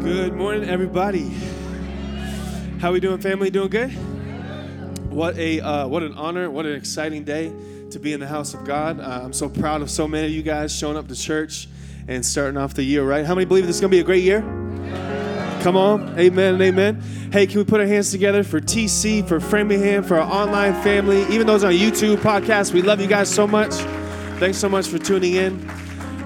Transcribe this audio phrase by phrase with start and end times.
[0.00, 1.28] Good morning, everybody.
[2.80, 3.50] How we doing, family?
[3.50, 3.90] Doing good?
[5.10, 6.50] What a uh, what an honor!
[6.50, 7.52] What an exciting day
[7.90, 8.98] to be in the house of God.
[8.98, 11.68] Uh, I'm so proud of so many of you guys showing up to church
[12.08, 13.26] and starting off the year right.
[13.26, 14.40] How many believe this is gonna be a great year?
[15.62, 17.02] Come on, amen and amen.
[17.30, 21.24] Hey, can we put our hands together for TC, for Framingham, for our online family,
[21.24, 22.72] even those on YouTube podcast?
[22.72, 23.74] We love you guys so much.
[24.38, 25.68] Thanks so much for tuning in.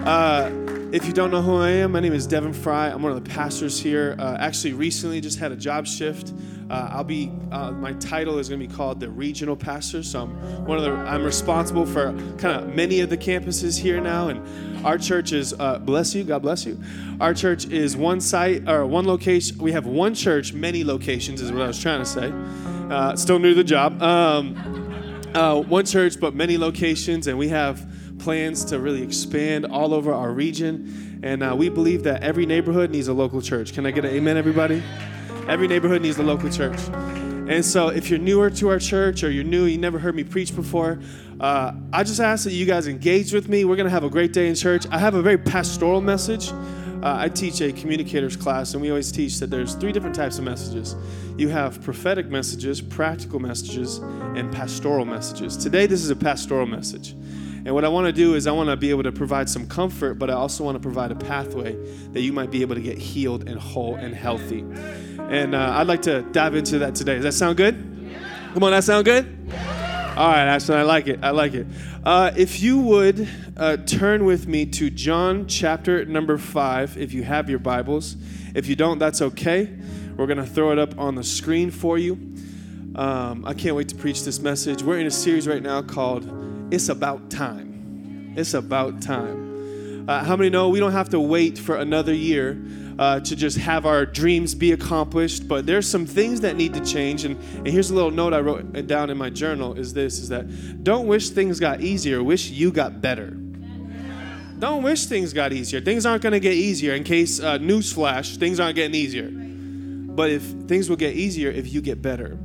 [0.04, 0.63] Uh,
[0.94, 2.86] if you don't know who I am, my name is Devon Frye.
[2.86, 4.14] I'm one of the pastors here.
[4.16, 6.32] Uh, actually, recently just had a job shift.
[6.70, 10.04] Uh, I'll be uh, my title is going to be called the regional pastor.
[10.04, 14.00] So I'm one of the I'm responsible for kind of many of the campuses here
[14.00, 16.80] now, and our church is uh, bless you, God bless you.
[17.20, 19.58] Our church is one site or one location.
[19.58, 22.32] We have one church, many locations is what I was trying to say.
[22.88, 24.00] Uh, still new to the job.
[24.00, 24.54] Um,
[25.34, 27.84] uh, one church, but many locations, and we have
[28.24, 31.20] plans to really expand all over our region.
[31.22, 33.74] And uh, we believe that every neighborhood needs a local church.
[33.74, 34.82] Can I get an amen, everybody?
[35.46, 36.80] Every neighborhood needs a local church.
[37.46, 40.24] And so, if you're newer to our church or you're new, you never heard me
[40.24, 40.98] preach before,
[41.38, 43.66] uh, I just ask that you guys engage with me.
[43.66, 44.86] We're going to have a great day in church.
[44.90, 46.50] I have a very pastoral message.
[46.50, 50.38] Uh, I teach a communicators class, and we always teach that there's three different types
[50.38, 50.96] of messages.
[51.36, 55.58] You have prophetic messages, practical messages, and pastoral messages.
[55.58, 57.14] Today, this is a pastoral message.
[57.64, 59.66] And what I want to do is I want to be able to provide some
[59.66, 61.74] comfort, but I also want to provide a pathway
[62.12, 64.60] that you might be able to get healed and whole and healthy.
[65.18, 67.14] And uh, I'd like to dive into that today.
[67.14, 67.74] Does that sound good?
[68.52, 69.26] Come on, that sound good?
[70.16, 71.20] All right, Ashton, I like it.
[71.22, 71.66] I like it.
[72.04, 77.24] Uh, if you would uh, turn with me to John chapter number five, if you
[77.24, 78.14] have your Bibles.
[78.54, 79.74] If you don't, that's okay.
[80.16, 82.12] We're going to throw it up on the screen for you.
[82.94, 84.82] Um, I can't wait to preach this message.
[84.82, 86.24] We're in a series right now called
[86.74, 88.34] it's about time.
[88.36, 90.08] It's about time.
[90.08, 92.60] Uh, how many know we don't have to wait for another year
[92.98, 95.48] uh, to just have our dreams be accomplished?
[95.48, 97.24] But there's some things that need to change.
[97.24, 100.28] And, and here's a little note I wrote down in my journal: is this is
[100.28, 102.22] that don't wish things got easier.
[102.22, 103.30] Wish you got better.
[104.58, 105.80] Don't wish things got easier.
[105.80, 106.94] Things aren't going to get easier.
[106.94, 109.30] In case uh, newsflash, things aren't getting easier.
[109.30, 112.38] But if things will get easier if you get better.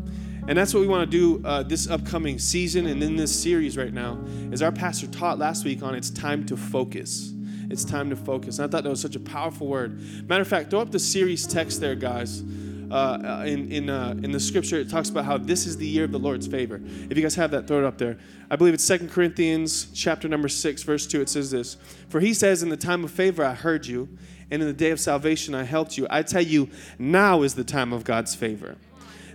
[0.50, 3.78] And that's what we want to do uh, this upcoming season and in this series
[3.78, 4.20] right now.
[4.52, 7.34] Is our pastor taught last week on it's time to focus.
[7.70, 8.58] It's time to focus.
[8.58, 10.02] And I thought that was such a powerful word.
[10.28, 12.44] Matter of fact, throw up the series text there, guys.
[12.90, 15.86] Uh, uh in in uh, in the scripture, it talks about how this is the
[15.86, 16.81] year of the Lord's favor.
[16.84, 18.18] If you guys have that, throw it up there.
[18.50, 21.22] I believe it's Second Corinthians chapter number six, verse two.
[21.22, 21.78] It says this:
[22.10, 24.10] For he says, "In the time of favor I heard you,
[24.50, 27.64] and in the day of salvation I helped you." I tell you, now is the
[27.64, 28.78] time of God's favor.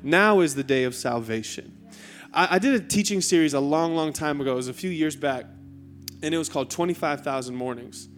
[0.05, 1.77] Now is the day of salvation.
[2.33, 4.53] I, I did a teaching series a long, long time ago.
[4.53, 5.47] It was a few years back,
[6.23, 8.09] and it was called 25,000 Mornings.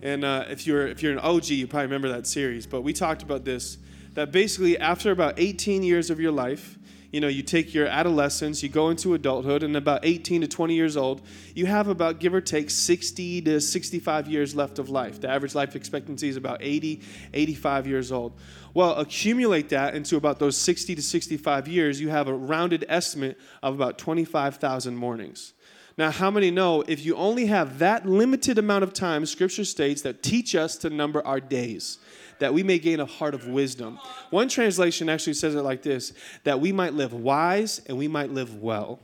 [0.00, 2.66] And uh, if you're if you're an OG, you probably remember that series.
[2.66, 3.76] But we talked about this
[4.16, 6.78] that basically after about 18 years of your life,
[7.12, 10.74] you know, you take your adolescence, you go into adulthood, and about 18 to 20
[10.74, 11.20] years old,
[11.54, 15.20] you have about give or take 60 to 65 years left of life.
[15.20, 18.38] The average life expectancy is about 80, 85 years old.
[18.72, 23.38] Well, accumulate that into about those 60 to 65 years, you have a rounded estimate
[23.62, 25.52] of about 25,000 mornings.
[25.98, 30.02] Now, how many know if you only have that limited amount of time, Scripture states
[30.02, 31.98] that teach us to number our days,
[32.38, 33.98] that we may gain a heart of wisdom.
[34.28, 36.12] One translation actually says it like this
[36.44, 39.00] that we might live wise and we might live well.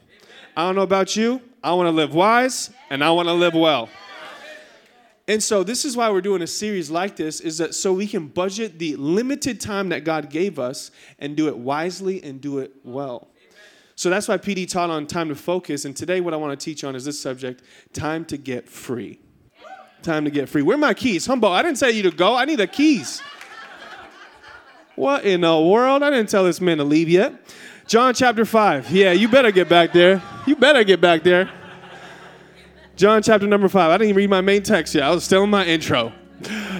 [0.54, 3.54] I don't know about you, I want to live wise and I want to live
[3.54, 3.88] well.
[5.26, 8.06] And so this is why we're doing a series like this is that so we
[8.06, 12.58] can budget the limited time that God gave us and do it wisely and do
[12.58, 13.31] it well.
[14.02, 16.64] So that's why PD taught on time to focus and today what I want to
[16.64, 19.20] teach on is this subject, time to get free.
[20.02, 20.60] Time to get free.
[20.60, 21.24] Where are my keys?
[21.24, 22.34] Humble, I didn't tell you to go.
[22.34, 23.22] I need the keys.
[24.96, 26.02] What in the world?
[26.02, 27.32] I didn't tell this man to leave yet.
[27.86, 28.90] John chapter 5.
[28.90, 30.20] Yeah, you better get back there.
[30.48, 31.48] You better get back there.
[32.96, 33.88] John chapter number 5.
[33.88, 35.04] I didn't even read my main text yet.
[35.04, 36.12] I was still in my intro.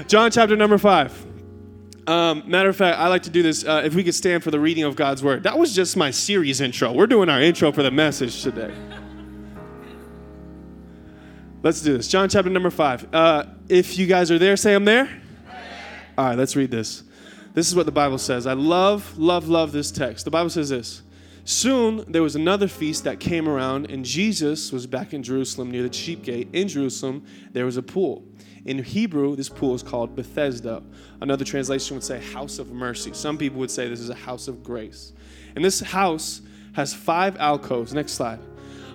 [0.08, 1.31] John chapter number 5.
[2.06, 4.50] Um, matter of fact, I like to do this uh, if we could stand for
[4.50, 5.44] the reading of God's word.
[5.44, 6.92] That was just my series intro.
[6.92, 8.74] We're doing our intro for the message today.
[11.62, 12.08] Let's do this.
[12.08, 13.06] John chapter number five.
[13.14, 15.08] Uh, if you guys are there, say I'm there.
[16.18, 17.04] All right, let's read this.
[17.54, 18.46] This is what the Bible says.
[18.46, 20.24] I love, love, love this text.
[20.24, 21.02] The Bible says this
[21.44, 25.82] Soon there was another feast that came around, and Jesus was back in Jerusalem near
[25.82, 26.48] the sheep gate.
[26.52, 28.24] In Jerusalem, there was a pool.
[28.64, 30.82] In Hebrew, this pool is called Bethesda.
[31.20, 33.12] Another translation would say house of mercy.
[33.12, 35.12] Some people would say this is a house of grace.
[35.56, 36.42] And this house
[36.74, 37.92] has five alcoves.
[37.92, 38.38] Next slide.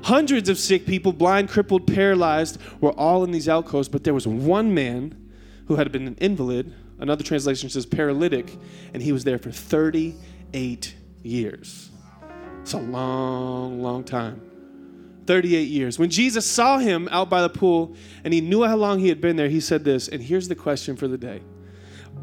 [0.04, 4.26] Hundreds of sick people, blind, crippled, paralyzed, were all in these alcoves, but there was
[4.26, 5.30] one man
[5.68, 6.74] who had been an invalid.
[7.00, 8.56] Another translation says paralytic,
[8.94, 11.90] and he was there for 38 years.
[12.68, 14.42] It's a long, long time.
[15.26, 15.98] 38 years.
[15.98, 19.22] When Jesus saw him out by the pool and he knew how long he had
[19.22, 21.42] been there, he said this, and here's the question for the day.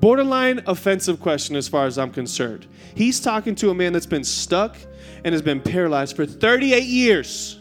[0.00, 2.66] Borderline offensive question as far as I'm concerned.
[2.94, 4.76] He's talking to a man that's been stuck
[5.24, 7.58] and has been paralyzed for 38 years.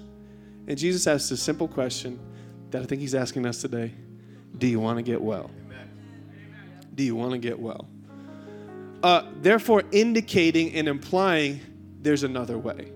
[0.67, 2.19] And Jesus asks a simple question
[2.71, 3.93] that I think he's asking us today
[4.57, 5.51] Do you want to get well?
[6.95, 7.87] Do you want to get well?
[9.01, 11.61] Uh, therefore, indicating and implying
[12.03, 12.91] there's another way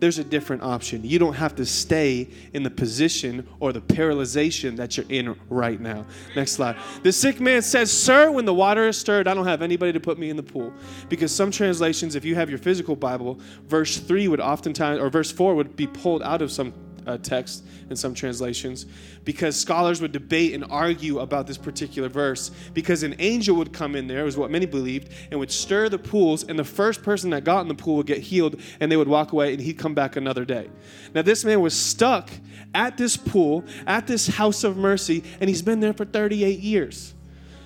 [0.00, 1.02] there's a different option.
[1.02, 5.80] You don't have to stay in the position or the paralyzation that you're in right
[5.80, 6.04] now.
[6.36, 6.76] Next slide.
[7.02, 10.00] The sick man says, Sir, when the water is stirred, I don't have anybody to
[10.00, 10.72] put me in the pool.
[11.08, 15.30] Because some translations, if you have your physical Bible, verse 3 would oftentimes, or verse
[15.30, 16.74] 4 would be pulled out of some
[17.06, 18.86] uh, text in some translations
[19.24, 23.96] because scholars would debate and argue about this particular verse because an angel would come
[23.96, 27.30] in there, is what many believed, and would stir the pools, and the first person
[27.30, 29.78] that got in the pool would get healed, and they would walk away, and he'd
[29.78, 30.70] come back another day.
[31.14, 32.30] Now, this man was stuck
[32.74, 37.14] at this pool, at this house of mercy, and he's been there for 38 years.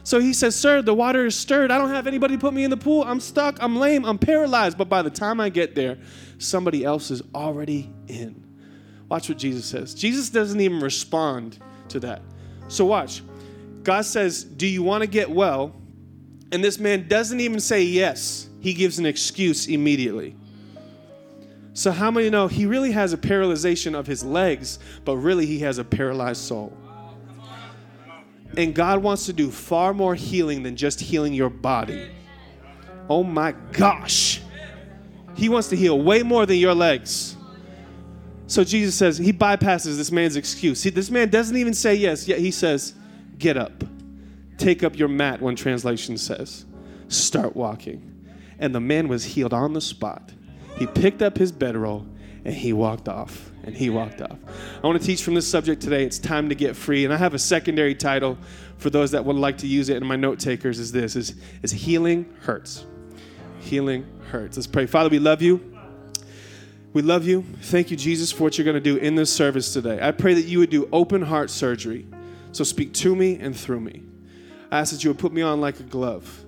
[0.09, 1.71] So he says, Sir, the water is stirred.
[1.71, 3.05] I don't have anybody to put me in the pool.
[3.05, 3.59] I'm stuck.
[3.61, 4.07] I'm lame.
[4.07, 4.79] I'm paralyzed.
[4.79, 5.99] But by the time I get there,
[6.39, 8.48] somebody else is already in.
[9.09, 9.95] Watch what Jesus says.
[9.95, 11.59] Jesus doesn't even respond
[11.89, 12.23] to that.
[12.69, 13.23] So watch.
[13.83, 15.75] God says, Do you want to get well?
[16.53, 20.37] And this man doesn't even say yes, he gives an excuse immediately.
[21.75, 25.61] So, how many know he really has a paralyzation of his legs, but really he
[25.61, 26.77] has a paralyzed soul?
[28.57, 32.11] And God wants to do far more healing than just healing your body.
[33.09, 34.43] Oh my gosh.
[35.37, 37.37] He wants to heal way more than your legs.
[38.49, 40.81] So Jesus says, he bypasses this man's excuse.
[40.81, 42.95] See, this man doesn't even say yes, yet he says,
[43.39, 43.85] Get up.
[44.57, 46.65] Take up your mat, one translation says.
[47.07, 48.27] Start walking.
[48.59, 50.33] And the man was healed on the spot.
[50.77, 52.07] He picked up his bedroll
[52.45, 53.51] and he walked off.
[53.65, 54.39] And he walked off.
[54.83, 56.05] I want to teach from this subject today.
[56.05, 57.05] It's time to get free.
[57.05, 58.39] And I have a secondary title
[58.79, 59.99] for those that would like to use it.
[59.99, 62.87] And my note takers is this is, is healing hurts.
[63.61, 64.57] Healing hurts.
[64.57, 64.87] Let's pray.
[64.87, 65.78] Father, we love you.
[66.93, 67.45] We love you.
[67.63, 69.99] Thank you, Jesus, for what you're going to do in this service today.
[70.01, 72.07] I pray that you would do open heart surgery.
[72.53, 74.03] So speak to me and through me.
[74.71, 76.45] I ask that you would put me on like a glove.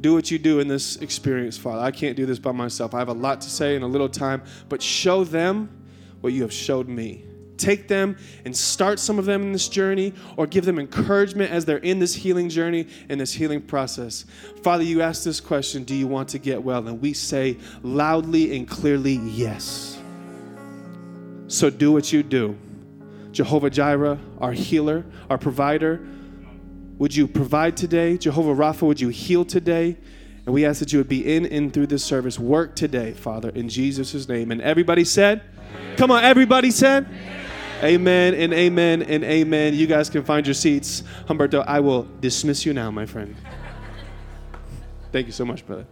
[0.00, 1.80] Do what you do in this experience, Father.
[1.80, 2.94] I can't do this by myself.
[2.94, 5.70] I have a lot to say in a little time, but show them
[6.20, 7.24] what you have showed me.
[7.56, 11.64] Take them and start some of them in this journey or give them encouragement as
[11.64, 14.24] they're in this healing journey and this healing process.
[14.62, 16.86] Father, you ask this question Do you want to get well?
[16.86, 20.00] And we say loudly and clearly, Yes.
[21.46, 22.58] So do what you do.
[23.30, 26.04] Jehovah Jireh, our healer, our provider,
[26.98, 28.16] would you provide today?
[28.16, 29.96] Jehovah Rapha, would you heal today?
[30.46, 32.38] And we ask that you would be in and through this service.
[32.38, 34.52] Work today, Father, in Jesus' name.
[34.52, 35.42] And everybody said,
[35.96, 37.06] Come on, everybody said,
[37.84, 39.74] Amen and amen and amen.
[39.74, 41.02] You guys can find your seats.
[41.28, 43.36] Humberto, I will dismiss you now, my friend.
[45.12, 45.84] Thank you so much, brother.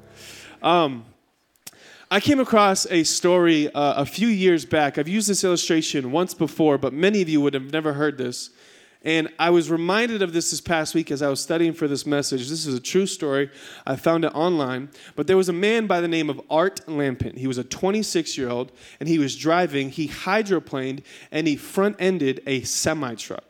[0.63, 1.05] Um,
[2.11, 4.97] I came across a story uh, a few years back.
[4.97, 8.49] I've used this illustration once before, but many of you would have never heard this.
[9.05, 12.07] And I was reminded of this this past week as I was studying for this
[12.07, 12.49] message.
[12.49, 13.51] This is a true story.
[13.85, 14.91] I found it online.
[15.17, 17.37] But there was a man by the name of Art Lampin.
[17.37, 19.91] He was a 26 year old, and he was driving.
[19.91, 23.45] He hydroplaned and he front ended a semi truck.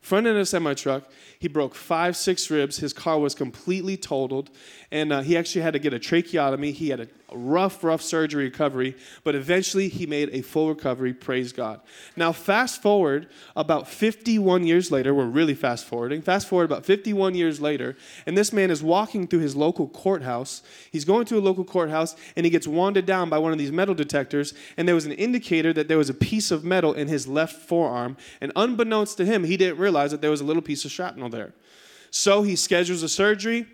[0.00, 1.10] Front end of a semi truck.
[1.38, 2.78] He broke five, six ribs.
[2.78, 4.50] His car was completely totaled,
[4.90, 6.72] and uh, he actually had to get a tracheotomy.
[6.72, 11.12] He had a rough, rough surgery recovery, but eventually he made a full recovery.
[11.12, 11.80] Praise God.
[12.16, 16.22] Now, fast forward about 51 years later, we're really fast forwarding.
[16.22, 20.62] Fast forward about 51 years later, and this man is walking through his local courthouse.
[20.90, 23.72] He's going to a local courthouse, and he gets wanded down by one of these
[23.72, 27.08] metal detectors, and there was an indicator that there was a piece of metal in
[27.08, 30.62] his left forearm, and unbeknownst to him, he didn't realize that there was a little
[30.62, 31.52] piece of shrapnel there.
[32.10, 33.66] So he schedules a surgery,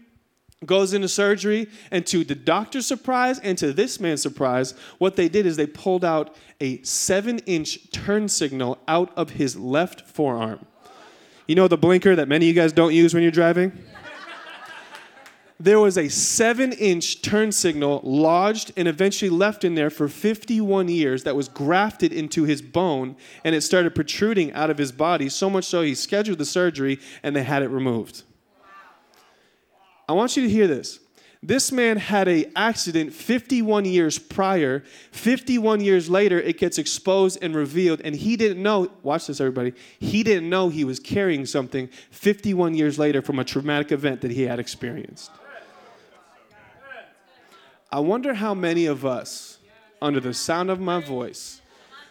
[0.64, 5.28] goes into surgery, and to the doctor's surprise and to this man's surprise, what they
[5.28, 10.64] did is they pulled out a seven inch turn signal out of his left forearm.
[11.46, 13.72] You know the blinker that many of you guys don't use when you're driving?
[15.60, 20.88] there was a seven inch turn signal lodged and eventually left in there for 51
[20.88, 25.28] years that was grafted into his bone and it started protruding out of his body,
[25.28, 28.24] so much so he scheduled the surgery and they had it removed.
[30.08, 31.00] I want you to hear this.
[31.42, 34.82] This man had a accident 51 years prior.
[35.12, 38.90] 51 years later, it gets exposed and revealed, and he didn't know.
[39.02, 39.74] Watch this, everybody.
[39.98, 44.30] He didn't know he was carrying something 51 years later from a traumatic event that
[44.30, 45.30] he had experienced.
[47.92, 49.58] I wonder how many of us,
[50.00, 51.60] under the sound of my voice,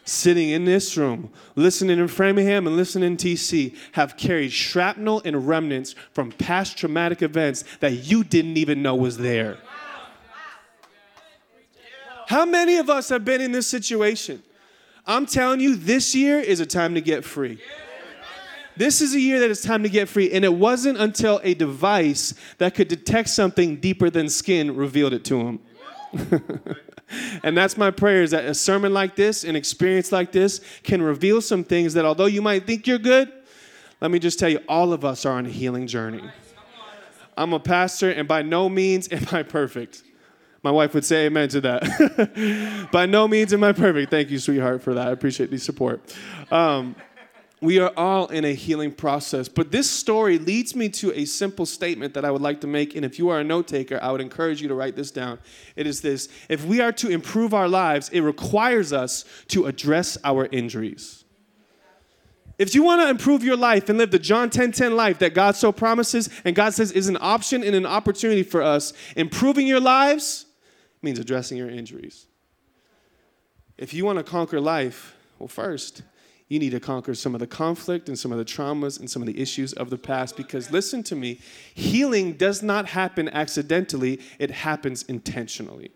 [0.06, 5.48] sitting in this room, listening in Framingham and listening in TC, have carried shrapnel and
[5.48, 9.58] remnants from past traumatic events that you didn't even know was there.
[12.28, 14.42] How many of us have been in this situation?
[15.06, 17.60] I'm telling you, this year is a time to get free.
[18.76, 20.32] This is a year that it's time to get free.
[20.32, 25.26] And it wasn't until a device that could detect something deeper than skin revealed it
[25.26, 25.60] to him.
[27.44, 31.02] and that's my prayer is that a sermon like this, an experience like this, can
[31.02, 33.32] reveal some things that although you might think you're good,
[34.02, 36.24] let me just tell you, all of us are on a healing journey.
[37.38, 40.04] I'm a pastor, and by no means am I perfect.
[40.62, 42.90] My wife would say amen to that.
[42.92, 44.12] by no means am I perfect.
[44.12, 45.08] Thank you, sweetheart, for that.
[45.08, 46.16] I appreciate the support.
[46.52, 46.96] Um,
[47.64, 49.48] we are all in a healing process.
[49.48, 52.94] But this story leads me to a simple statement that I would like to make.
[52.94, 55.40] And if you are a note taker, I would encourage you to write this down.
[55.78, 60.18] It is this If we are to improve our lives, it requires us to address
[60.26, 61.24] our injuries.
[62.60, 65.34] If you want to improve your life and live the John 10 10 life that
[65.34, 69.68] God so promises and God says is an option and an opportunity for us, improving
[69.68, 70.48] your lives
[71.02, 72.28] means addressing your injuries.
[73.78, 76.04] If you want to conquer life, well, first,
[76.54, 79.24] you need to conquer some of the conflict and some of the traumas and some
[79.24, 80.38] of the issues of the past.
[80.38, 81.40] Because listen to me,
[81.74, 85.90] healing does not happen accidentally, it happens intentionally.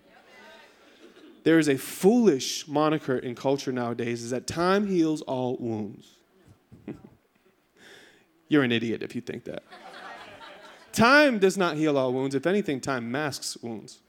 [1.44, 6.16] There is a foolish moniker in culture nowadays is that time heals all wounds.
[8.50, 9.62] You're an idiot if you think that.
[10.92, 12.34] time does not heal all wounds.
[12.34, 14.00] If anything, time masks wounds.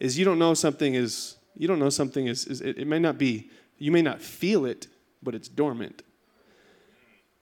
[0.00, 2.98] Is you don't know something is you don't know something is, is it, it may
[2.98, 4.88] not be you may not feel it
[5.24, 6.02] but it's dormant.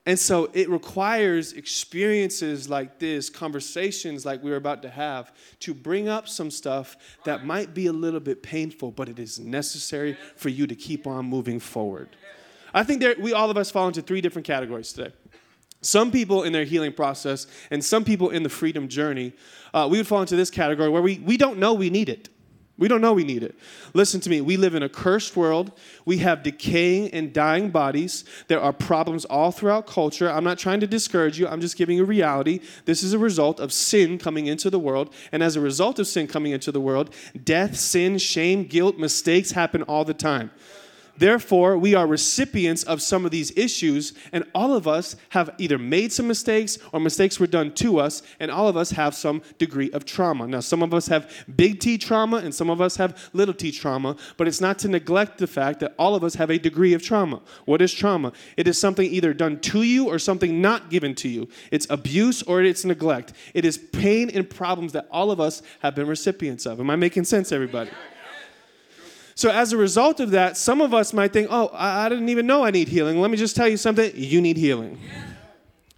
[0.05, 5.73] And so it requires experiences like this, conversations like we are about to have, to
[5.73, 10.17] bring up some stuff that might be a little bit painful, but it is necessary
[10.35, 12.09] for you to keep on moving forward.
[12.73, 15.13] I think there, we all of us fall into three different categories today.
[15.79, 19.33] Some people in their healing process, and some people in the freedom journey,
[19.73, 22.29] uh, we would fall into this category where we, we don't know we need it.
[22.83, 23.55] We don't know we need it.
[23.93, 24.41] Listen to me.
[24.41, 25.71] We live in a cursed world.
[26.03, 28.25] We have decaying and dying bodies.
[28.49, 30.29] There are problems all throughout culture.
[30.29, 31.47] I'm not trying to discourage you.
[31.47, 32.59] I'm just giving you reality.
[32.83, 35.13] This is a result of sin coming into the world.
[35.31, 39.51] And as a result of sin coming into the world, death, sin, shame, guilt, mistakes
[39.51, 40.51] happen all the time.
[41.17, 45.77] Therefore, we are recipients of some of these issues, and all of us have either
[45.77, 49.41] made some mistakes or mistakes were done to us, and all of us have some
[49.59, 50.47] degree of trauma.
[50.47, 53.71] Now, some of us have big T trauma, and some of us have little t
[53.71, 56.93] trauma, but it's not to neglect the fact that all of us have a degree
[56.93, 57.41] of trauma.
[57.65, 58.33] What is trauma?
[58.57, 61.47] It is something either done to you or something not given to you.
[61.71, 63.33] It's abuse or it's neglect.
[63.53, 66.79] It is pain and problems that all of us have been recipients of.
[66.79, 67.91] Am I making sense, everybody?
[69.35, 72.29] So, as a result of that, some of us might think, oh, I, I didn't
[72.29, 73.19] even know I need healing.
[73.19, 74.99] Let me just tell you something you need healing.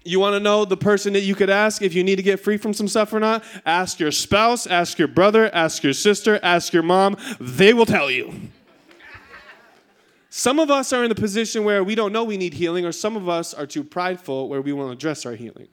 [0.08, 2.40] You want to know the person that you could ask if you need to get
[2.40, 3.44] free from some stuff or not?
[3.66, 7.18] Ask your spouse, ask your brother, ask your sister, ask your mom.
[7.40, 8.34] They will tell you.
[10.30, 12.92] Some of us are in the position where we don't know we need healing, or
[12.92, 15.70] some of us are too prideful where we won't address our healing.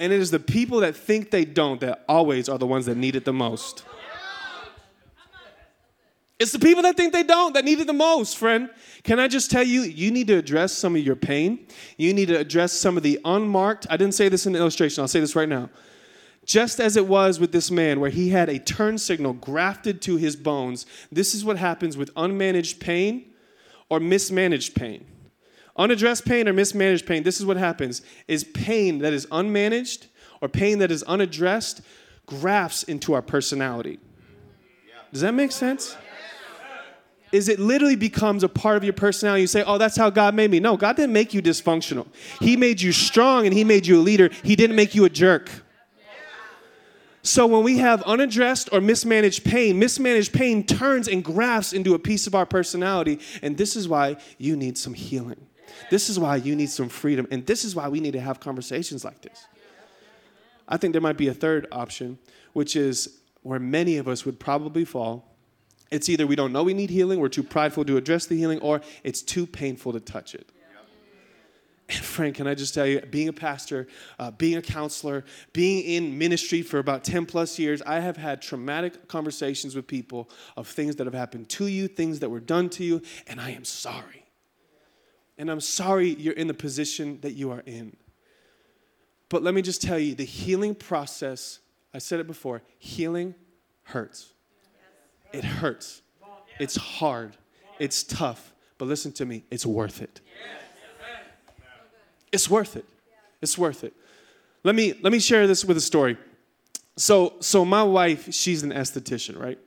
[0.00, 2.96] And it is the people that think they don't that always are the ones that
[2.96, 3.84] need it the most.
[6.40, 8.68] It's the people that think they don't that need it the most, friend.
[9.04, 11.66] Can I just tell you, you need to address some of your pain.
[11.96, 13.86] You need to address some of the unmarked.
[13.88, 15.70] I didn't say this in the illustration, I'll say this right now.
[16.44, 20.16] Just as it was with this man, where he had a turn signal grafted to
[20.16, 23.32] his bones, this is what happens with unmanaged pain
[23.88, 25.06] or mismanaged pain.
[25.76, 30.08] Unaddressed pain or mismanaged pain, this is what happens is pain that is unmanaged
[30.40, 31.80] or pain that is unaddressed
[32.26, 33.98] grafts into our personality.
[35.12, 35.96] Does that make sense?
[37.34, 39.40] Is it literally becomes a part of your personality.
[39.40, 40.60] You say, oh, that's how God made me.
[40.60, 42.06] No, God didn't make you dysfunctional.
[42.40, 44.30] He made you strong and He made you a leader.
[44.44, 45.50] He didn't make you a jerk.
[47.22, 51.98] So when we have unaddressed or mismanaged pain, mismanaged pain turns and grafts into a
[51.98, 53.18] piece of our personality.
[53.42, 55.44] And this is why you need some healing.
[55.90, 57.26] This is why you need some freedom.
[57.32, 59.46] And this is why we need to have conversations like this.
[60.68, 62.18] I think there might be a third option,
[62.52, 65.33] which is where many of us would probably fall
[65.94, 68.58] it's either we don't know we need healing, we're too prideful to address the healing,
[68.60, 70.50] or it's too painful to touch it.
[71.86, 73.86] And Frank, can I just tell you, being a pastor,
[74.18, 75.22] uh, being a counselor,
[75.52, 80.30] being in ministry for about 10 plus years, I have had traumatic conversations with people
[80.56, 83.50] of things that have happened to you, things that were done to you, and I
[83.50, 84.24] am sorry.
[85.36, 87.96] And I'm sorry you're in the position that you are in.
[89.28, 91.58] But let me just tell you the healing process,
[91.92, 93.34] I said it before, healing
[93.82, 94.33] hurts.
[95.34, 96.02] It hurts.
[96.60, 97.36] It's hard.
[97.80, 98.54] It's tough.
[98.78, 100.20] But listen to me, it's worth it.
[102.32, 102.84] It's worth it.
[103.42, 103.92] It's worth it.
[104.62, 106.16] Let me let me share this with a story.
[106.96, 109.58] So so my wife, she's an esthetician, right?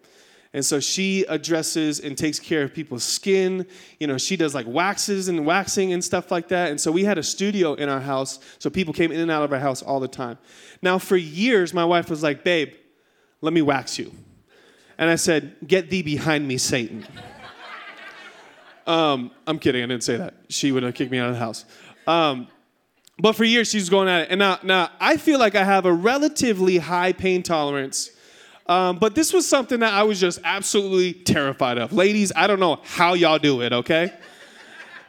[0.54, 3.68] And so she addresses and takes care of people's skin.
[4.00, 6.72] You know, she does like waxes and waxing and stuff like that.
[6.72, 9.44] And so we had a studio in our house, so people came in and out
[9.44, 10.38] of our house all the time.
[10.82, 12.74] Now, for years, my wife was like, Babe,
[13.42, 14.12] let me wax you.
[14.98, 17.06] And I said, Get thee behind me, Satan.
[18.86, 20.36] um, I'm kidding, I didn't say that.
[20.50, 21.66] She would have kicked me out of the house.
[22.06, 22.48] Um,
[23.20, 24.28] but for years, she was going at it.
[24.30, 28.12] And now, now I feel like I have a relatively high pain tolerance.
[28.68, 31.94] Um, but this was something that I was just absolutely terrified of.
[31.94, 34.14] Ladies, I don't know how y'all do it, okay?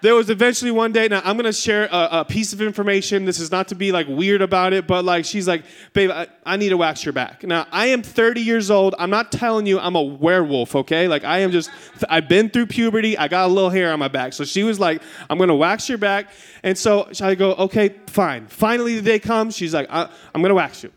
[0.00, 3.24] There was eventually one day now i'm to share a, a, piece of information.
[3.24, 6.26] This is not to be like weird about it but like she's like babe I,
[6.44, 7.42] I, need to wax your back.
[7.44, 8.94] Now i am 30 years old.
[8.98, 11.08] I'm not telling you i'm a werewolf okay?
[11.08, 11.70] Like i am just
[12.08, 13.16] i've been through puberty.
[13.16, 14.32] I got a little hair on my back.
[14.32, 16.30] So she was like i'm to wax your back.
[16.62, 18.46] And so i go okay fine.
[18.46, 19.56] Finally the day comes.
[19.56, 20.92] She's like i'm to wax you.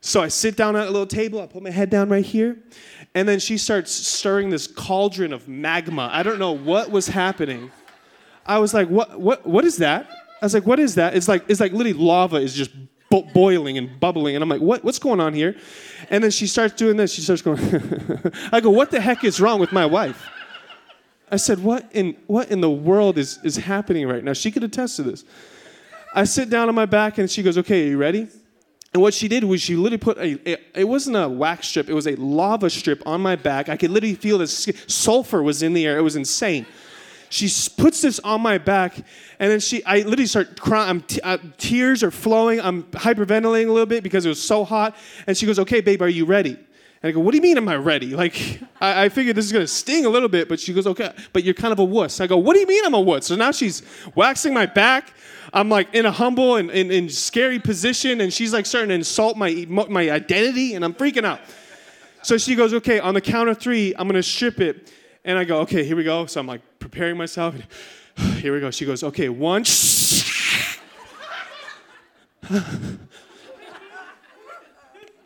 [0.00, 1.40] So i sit down at a little table.
[1.40, 2.58] I put my head down right here.
[3.16, 6.10] And then she starts stirring this cauldron of magma.
[6.12, 7.70] I don't know what was happening
[8.46, 10.08] I was like, what, what, what is that?
[10.40, 11.16] I was like, what is that?
[11.16, 12.70] It's like, it's like literally lava is just
[13.10, 14.36] bo- boiling and bubbling.
[14.36, 15.56] And I'm like, what, what's going on here?
[16.10, 17.12] And then she starts doing this.
[17.12, 17.58] She starts going,
[18.52, 20.28] I go, what the heck is wrong with my wife?
[21.30, 24.34] I said, what in, what in the world is, is happening right now?
[24.34, 25.24] She could attest to this.
[26.14, 28.28] I sit down on my back and she goes, okay, are you ready?
[28.92, 31.88] And what she did was she literally put a, it, it wasn't a wax strip,
[31.88, 33.68] it was a lava strip on my back.
[33.68, 35.98] I could literally feel the sulfur was in the air.
[35.98, 36.66] It was insane
[37.34, 38.96] she puts this on my back,
[39.40, 41.00] and then she, I literally start crying.
[41.00, 42.60] T- uh, tears are flowing.
[42.60, 44.94] I'm hyperventilating a little bit because it was so hot.
[45.26, 47.56] And she goes, "Okay, babe, are you ready?" And I go, "What do you mean,
[47.56, 50.60] am I ready?" Like, I, I figured this is gonna sting a little bit, but
[50.60, 52.84] she goes, "Okay, but you're kind of a wuss." I go, "What do you mean
[52.84, 53.82] I'm a wuss?" So now she's
[54.14, 55.12] waxing my back.
[55.52, 58.94] I'm like in a humble and, and, and scary position, and she's like starting to
[58.94, 61.40] insult my my identity, and I'm freaking out.
[62.22, 64.92] So she goes, "Okay, on the count of three, I'm gonna strip it."
[65.24, 66.26] And I go, okay, here we go.
[66.26, 67.54] So I'm like preparing myself.
[68.36, 68.70] Here we go.
[68.70, 69.64] She goes, okay, one.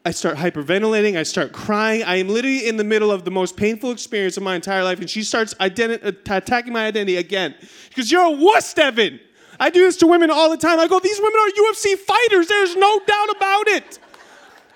[0.04, 1.18] I start hyperventilating.
[1.18, 2.02] I start crying.
[2.04, 5.00] I am literally in the middle of the most painful experience of my entire life.
[5.00, 7.54] And she starts identi- uh, attacking my identity again.
[7.88, 9.20] Because you're a wuss, Devon.
[9.60, 10.78] I do this to women all the time.
[10.78, 12.46] I go, these women are UFC fighters.
[12.46, 13.98] There's no doubt about it.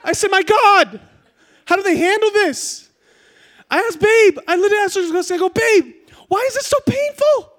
[0.05, 1.01] I said, my God,
[1.65, 2.82] how do they handle this?
[3.73, 5.95] I asked Babe, I literally asked her, I go, Babe,
[6.29, 7.53] why is this so painful?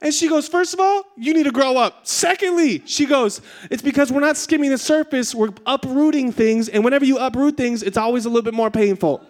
[0.00, 2.06] And she goes, First of all, you need to grow up.
[2.06, 6.68] Secondly, she goes, It's because we're not skimming the surface, we're uprooting things.
[6.68, 9.20] And whenever you uproot things, it's always a little bit more painful.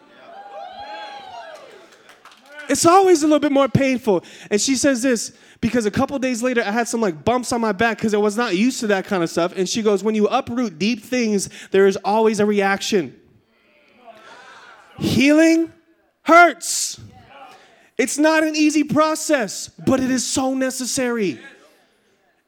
[2.69, 4.23] It's always a little bit more painful.
[4.51, 7.63] And she says this because a couple days later, I had some like bumps on
[7.63, 9.55] my back because I was not used to that kind of stuff.
[9.57, 13.19] And she goes, When you uproot deep things, there is always a reaction.
[14.99, 15.73] Healing
[16.29, 17.01] hurts.
[17.97, 21.41] It's not an easy process, but it is so necessary.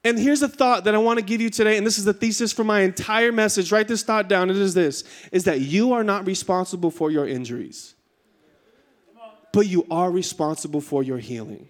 [0.04, 2.12] And here's a thought that I want to give you today, and this is the
[2.12, 3.72] thesis for my entire message.
[3.72, 4.48] Write this thought down.
[4.48, 7.94] It is this is that you are not responsible for your injuries,
[9.52, 11.66] but you are responsible for your healing.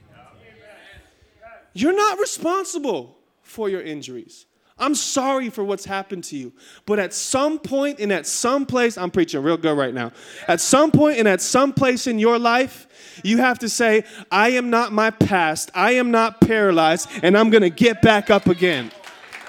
[1.72, 4.46] You're not responsible for your injuries.
[4.80, 6.52] I'm sorry for what's happened to you.
[6.86, 10.12] But at some point and at some place, I'm preaching real good right now.
[10.48, 12.88] At some point and at some place in your life,
[13.22, 15.70] you have to say, I am not my past.
[15.74, 18.90] I am not paralyzed, and I'm going to get back up again.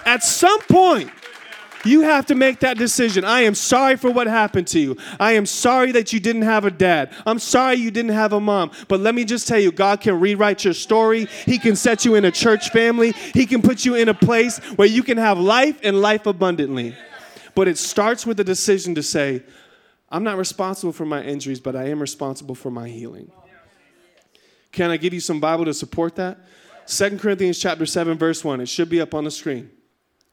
[0.06, 1.10] At some point,
[1.86, 3.24] you have to make that decision.
[3.26, 4.98] I am sorry for what happened to you.
[5.20, 7.13] I am sorry that you didn't have a dad.
[7.26, 8.72] I'm sorry you didn't have a mom.
[8.88, 11.26] But let me just tell you God can rewrite your story.
[11.46, 13.12] He can set you in a church family.
[13.34, 16.96] He can put you in a place where you can have life and life abundantly.
[17.56, 19.44] But it starts with a decision to say,
[20.10, 23.32] I'm not responsible for my injuries, but I am responsible for my healing.
[24.72, 26.39] Can I give you some Bible to support that?
[26.86, 28.62] Second Corinthians chapter 7 verse 1.
[28.62, 29.70] It should be up on the screen.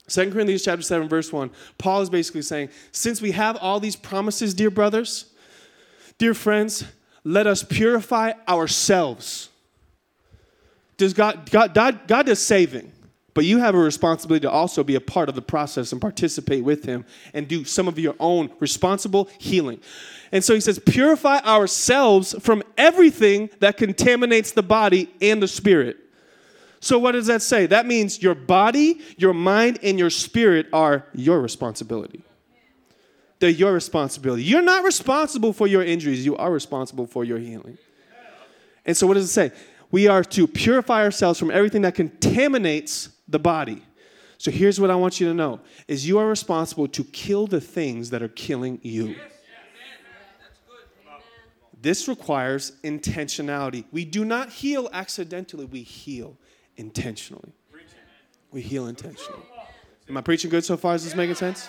[0.08, 3.96] 2 Corinthians chapter 7, verse 1, Paul is basically saying, since we have all these
[3.96, 5.26] promises, dear brothers,
[6.16, 6.84] dear friends,
[7.24, 9.50] let us purify ourselves.
[10.96, 12.92] Does God, God, God, God is saving.
[13.38, 16.64] But you have a responsibility to also be a part of the process and participate
[16.64, 19.80] with Him and do some of your own responsible healing.
[20.32, 25.98] And so He says, purify ourselves from everything that contaminates the body and the spirit.
[26.80, 27.66] So, what does that say?
[27.66, 32.22] That means your body, your mind, and your spirit are your responsibility.
[33.40, 34.42] They're your responsibility.
[34.44, 37.78] You're not responsible for your injuries, you are responsible for your healing.
[38.84, 39.52] And so, what does it say?
[39.90, 43.82] We are to purify ourselves from everything that contaminates the body.
[44.38, 47.60] So here's what I want you to know is you are responsible to kill the
[47.60, 49.16] things that are killing you.
[51.80, 53.84] This requires intentionality.
[53.92, 56.36] We do not heal accidentally, we heal
[56.78, 57.52] intentionally.
[58.50, 59.42] We heal intentionally.
[60.08, 60.94] Am I preaching good so far?
[60.94, 61.68] Is this making sense?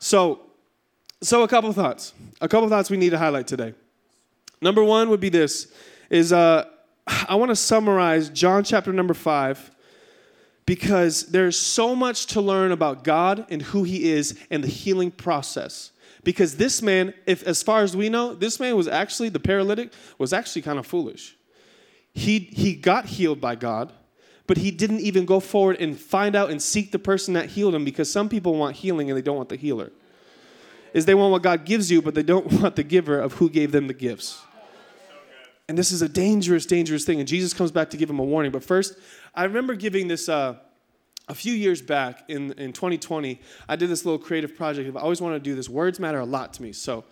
[0.00, 0.40] So,
[1.20, 2.14] so a couple thoughts.
[2.40, 3.74] A couple thoughts we need to highlight today.
[4.60, 5.72] Number one would be this:
[6.10, 6.64] is uh,
[7.28, 9.70] I want to summarize John chapter number five
[10.66, 15.12] because there's so much to learn about God and who He is and the healing
[15.12, 15.92] process.
[16.24, 19.92] Because this man, if as far as we know, this man was actually the paralytic
[20.18, 21.37] was actually kind of foolish.
[22.18, 23.92] He he got healed by God,
[24.48, 27.74] but he didn't even go forward and find out and seek the person that healed
[27.74, 29.92] him because some people want healing and they don't want the healer.
[30.92, 33.48] Is they want what God gives you, but they don't want the giver of who
[33.48, 34.42] gave them the gifts.
[35.68, 37.20] And this is a dangerous, dangerous thing.
[37.20, 38.50] And Jesus comes back to give him a warning.
[38.50, 38.98] But first,
[39.34, 40.56] I remember giving this uh,
[41.28, 43.38] a few years back in, in 2020.
[43.68, 44.88] I did this little creative project.
[44.88, 45.68] I've always wanted to do this.
[45.68, 46.72] Words matter a lot to me.
[46.72, 47.04] So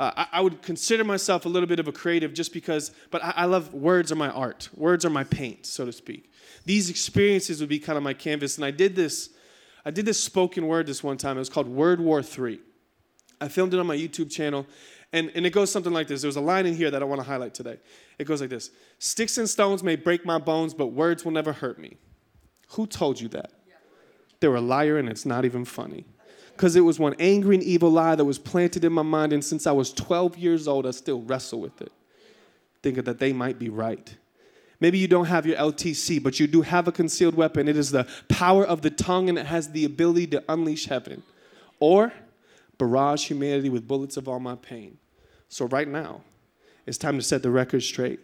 [0.00, 3.22] uh, I, I, would consider myself a little bit of a creative just because, but
[3.22, 4.70] I, I love words are my art.
[4.74, 6.32] Words are my paint, so to speak.
[6.64, 8.56] These experiences would be kind of my canvas.
[8.56, 9.28] And I did this,
[9.84, 11.36] I did this spoken word this one time.
[11.36, 12.58] It was called Word War 3.
[13.42, 14.66] I filmed it on my YouTube channel.
[15.12, 16.22] And, and it goes something like this.
[16.22, 17.76] There's a line in here that I want to highlight today.
[18.18, 21.52] It goes like this Sticks and stones may break my bones, but words will never
[21.52, 21.98] hurt me.
[22.70, 23.52] Who told you that?
[24.40, 26.06] They're a liar and it's not even funny.
[26.60, 29.42] Because it was one angry and evil lie that was planted in my mind, and
[29.42, 31.90] since I was 12 years old, I still wrestle with it,
[32.82, 34.14] thinking that they might be right.
[34.78, 37.66] Maybe you don't have your LTC, but you do have a concealed weapon.
[37.66, 41.22] It is the power of the tongue, and it has the ability to unleash heaven.
[41.78, 42.12] Or
[42.76, 44.98] barrage humanity with bullets of all my pain.
[45.48, 46.20] So, right now,
[46.84, 48.20] it's time to set the record straight.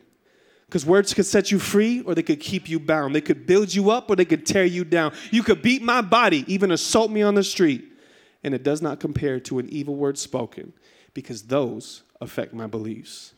[0.67, 3.15] Because words could set you free or they could keep you bound.
[3.15, 5.15] They could build you up or they could tear you down.
[5.31, 7.96] You could beat my body, even assault me on the street,
[8.45, 10.73] and it does not compare to an evil word spoken
[11.15, 13.35] because those affect my beliefs.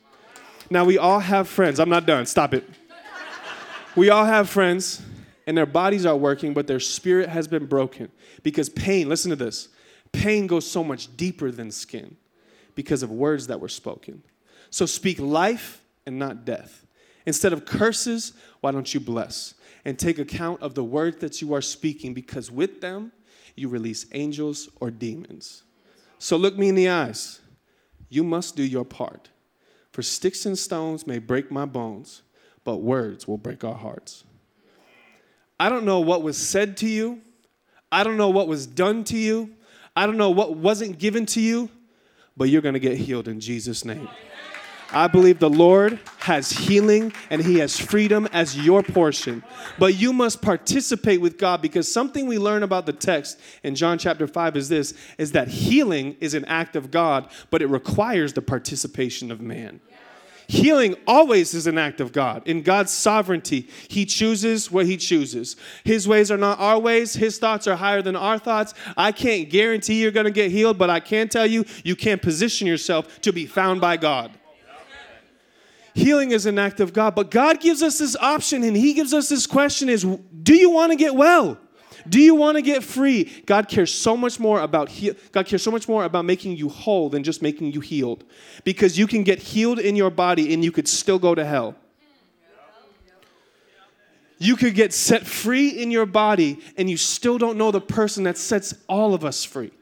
[0.71, 1.81] Now, we all have friends.
[1.81, 2.27] I'm not done.
[2.27, 2.69] Stop it.
[3.97, 5.03] We all have friends,
[5.47, 8.11] and their bodies are working, but their spirit has been broken
[8.43, 9.69] because pain, listen to this
[10.13, 12.17] pain goes so much deeper than skin
[12.75, 14.23] because of words that were spoken.
[14.71, 16.87] So speak life and not death.
[17.27, 19.55] Instead of curses, why don't you bless?
[19.85, 23.13] And take account of the words that you are speaking because with them
[23.59, 25.63] you release angels or demons.
[26.19, 27.41] So look me in the eyes.
[28.09, 29.29] You must do your part.
[29.93, 32.23] For sticks and stones may break my bones,
[32.65, 34.25] but words will break our hearts.
[35.61, 37.21] I don't know what was said to you.
[37.91, 39.55] I don't know what was done to you.
[39.97, 41.69] I don't know what wasn't given to you,
[42.37, 44.09] but you're going to get healed in Jesus' name.
[44.91, 49.43] I believe the Lord has healing and He has freedom as your portion.
[49.79, 53.99] But you must participate with God because something we learn about the text in John
[53.99, 58.33] chapter 5 is this is that healing is an act of God, but it requires
[58.33, 59.81] the participation of man.
[60.51, 62.49] Healing always is an act of God.
[62.49, 65.57] In God's sovereignty, He chooses what He chooses.
[65.85, 68.73] His ways are not our ways, His thoughts are higher than our thoughts.
[68.97, 72.23] I can't guarantee you're going to get healed, but I can tell you, you can't
[72.23, 74.38] position yourself to be found by God.
[75.99, 79.13] Healing is an act of God, but God gives us this option and He gives
[79.13, 81.59] us this question is do you want to get well?
[82.09, 83.25] Do you want to get free?
[83.47, 86.69] God cares so much more about he- God cares so much more about making you
[86.69, 88.25] whole than just making you healed.
[88.63, 91.75] Because you can get healed in your body and you could still go to hell.
[94.39, 98.23] You could get set free in your body and you still don't know the person
[98.23, 99.73] that sets all of us free.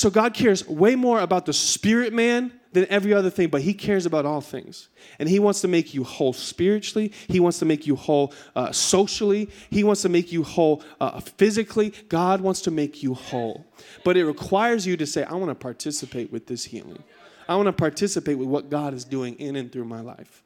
[0.00, 3.74] So God cares way more about the spirit man than every other thing, but He
[3.74, 4.88] cares about all things.
[5.18, 8.72] And He wants to make you whole spiritually, He wants to make you whole uh,
[8.72, 11.92] socially, He wants to make you whole uh, physically.
[12.08, 13.66] God wants to make you whole.
[14.02, 17.04] But it requires you to say, I want to participate with this healing.
[17.46, 20.42] I want to participate with what God is doing in and through my life.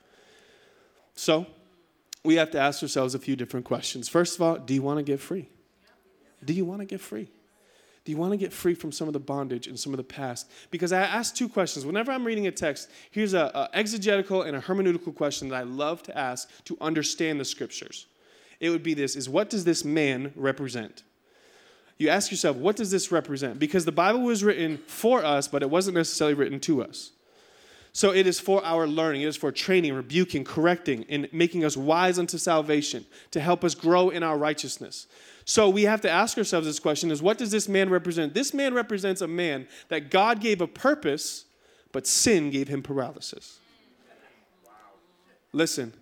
[1.15, 1.47] So,
[2.25, 4.09] we have to ask ourselves a few different questions.
[4.09, 5.49] First of all, do you want to get free?
[6.45, 7.29] Do you want to get free?
[8.05, 10.05] Do you want to get free from some of the bondage and some of the
[10.05, 10.51] past?
[10.71, 11.87] Because I ask two questions.
[11.87, 16.03] Whenever I'm reading a text, here's an exegetical and a hermeneutical question that I love
[16.05, 18.07] to ask to understand the scriptures.
[18.61, 21.03] it would be this is what does this man represent?
[21.97, 23.59] You ask yourself, what does this represent?
[23.59, 27.13] Because the Bible was written for us, but it wasn't necessarily written to us.
[27.93, 31.77] So it is for our learning, it is for training, rebuking, correcting, and making us
[31.77, 35.07] wise unto salvation, to help us grow in our righteousness.
[35.45, 38.35] So we have to ask ourselves this question is what does this man represent?
[38.35, 41.45] This man represents a man that God gave a purpose,
[41.93, 43.59] but sin gave him paralysis.
[45.53, 45.93] Listen,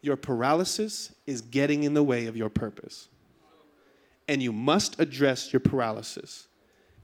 [0.00, 3.08] your paralysis is getting in the way of your purpose.
[4.28, 6.46] And you must address your paralysis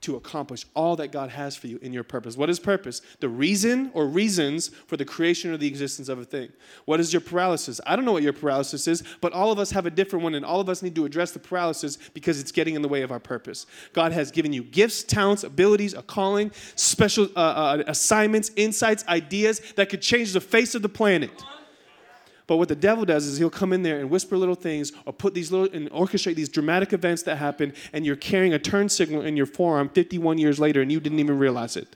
[0.03, 2.37] to accomplish all that God has for you in your purpose.
[2.37, 3.01] What is purpose?
[3.19, 6.51] The reason or reasons for the creation or the existence of a thing.
[6.85, 7.79] What is your paralysis?
[7.85, 10.35] I don't know what your paralysis is, but all of us have a different one,
[10.35, 13.01] and all of us need to address the paralysis because it's getting in the way
[13.01, 13.65] of our purpose.
[13.93, 19.61] God has given you gifts, talents, abilities, a calling, special uh, uh, assignments, insights, ideas
[19.75, 21.31] that could change the face of the planet.
[22.45, 25.13] But what the devil does is he'll come in there and whisper little things or
[25.13, 28.89] put these little and orchestrate these dramatic events that happen, and you're carrying a turn
[28.89, 31.95] signal in your forearm 51 years later and you didn't even realize it.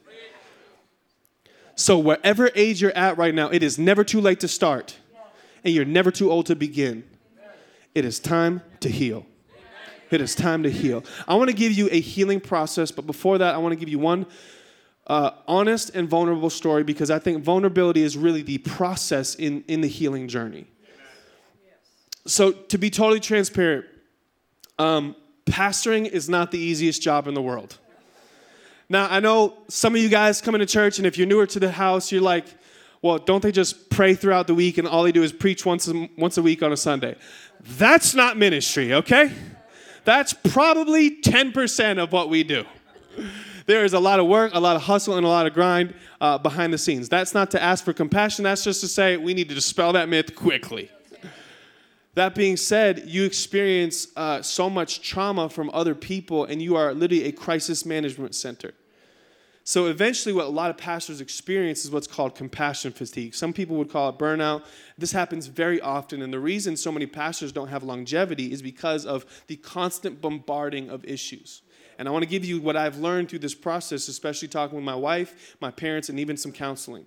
[1.76, 4.98] So, wherever age you're at right now, it is never too late to start,
[5.64, 7.04] and you're never too old to begin.
[7.94, 9.28] It is time to heal.
[10.10, 11.04] It is time to heal.
[11.28, 13.90] I want to give you a healing process, but before that, I want to give
[13.90, 14.26] you one
[15.08, 19.82] uh, honest and vulnerable story because I think vulnerability is really the process in, in
[19.82, 20.68] the healing journey.
[22.26, 23.86] So, to be totally transparent,
[24.78, 25.16] um,
[25.46, 27.78] pastoring is not the easiest job in the world.
[28.90, 31.60] Now, I know some of you guys come into church, and if you're newer to
[31.60, 32.46] the house, you're like,
[33.02, 35.88] well, don't they just pray throughout the week and all they do is preach once
[35.88, 37.16] a, once a week on a Sunday?
[37.62, 39.32] That's not ministry, okay?
[40.04, 42.66] That's probably 10% of what we do
[43.68, 45.94] there is a lot of work, a lot of hustle, and a lot of grind
[46.20, 47.08] uh, behind the scenes.
[47.08, 50.10] That's not to ask for compassion, that's just to say we need to dispel that
[50.10, 50.90] myth quickly.
[52.16, 56.92] That being said, you experience uh, so much trauma from other people, and you are
[56.94, 58.74] literally a crisis management center.
[59.64, 63.36] So eventually, what a lot of pastors experience is what's called compassion fatigue.
[63.36, 64.64] Some people would call it burnout.
[64.98, 69.06] This happens very often, and the reason so many pastors don't have longevity is because
[69.06, 71.64] of the constant bombarding of issues.
[71.98, 74.86] And I want to give you what I've learned through this process, especially talking with
[74.86, 77.06] my wife, my parents, and even some counseling.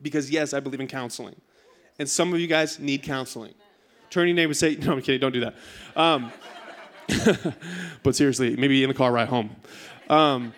[0.00, 1.34] Because, yes, I believe in counseling.
[1.98, 3.54] And some of you guys need counseling.
[4.10, 5.54] Turn your neighbor and say, No, I'm kidding, don't do that.
[5.96, 6.32] Um,
[8.02, 9.50] but seriously, maybe in the car ride home.
[10.08, 10.54] Um,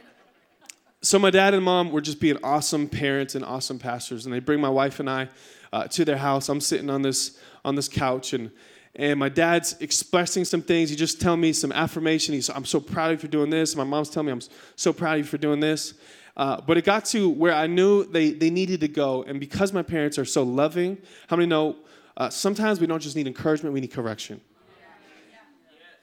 [1.03, 4.40] so, my dad and mom were just being awesome parents and awesome pastors, and they
[4.40, 5.29] bring my wife and I
[5.73, 6.49] uh, to their house.
[6.49, 8.51] I'm sitting on this, on this couch, and
[8.98, 10.88] and my dad's expressing some things.
[10.88, 12.35] He just telling me some affirmation.
[12.35, 13.76] He's, I'm so proud of you for doing this.
[13.76, 14.40] My mom's telling me, I'm
[14.74, 15.94] so proud of you for doing this.
[16.35, 19.22] Uh, but it got to where I knew they, they needed to go.
[19.22, 21.76] And because my parents are so loving, how many know
[22.16, 24.40] uh, sometimes we don't just need encouragement, we need correction.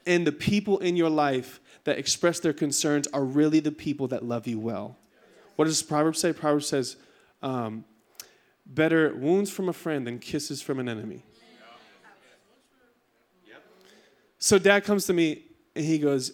[0.06, 4.24] And the people in your life that express their concerns are really the people that
[4.24, 4.98] love you well.
[5.56, 6.34] What does Proverbs say?
[6.34, 6.98] Proverbs says,
[7.42, 7.86] um,
[8.66, 11.24] better wounds from a friend than kisses from an enemy.
[14.44, 15.42] So dad comes to me
[15.74, 16.34] and he goes,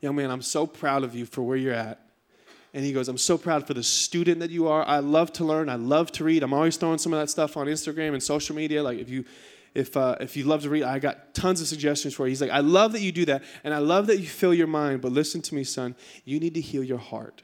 [0.00, 2.00] Young man, I'm so proud of you for where you're at.
[2.72, 4.86] And he goes, I'm so proud for the student that you are.
[4.86, 5.68] I love to learn.
[5.68, 6.44] I love to read.
[6.44, 8.80] I'm always throwing some of that stuff on Instagram and social media.
[8.80, 9.24] Like if you
[9.74, 12.28] if uh, if you love to read, I got tons of suggestions for you.
[12.28, 14.68] He's like, I love that you do that, and I love that you fill your
[14.68, 15.00] mind.
[15.00, 15.96] But listen to me, son.
[16.24, 17.42] You need to heal your heart.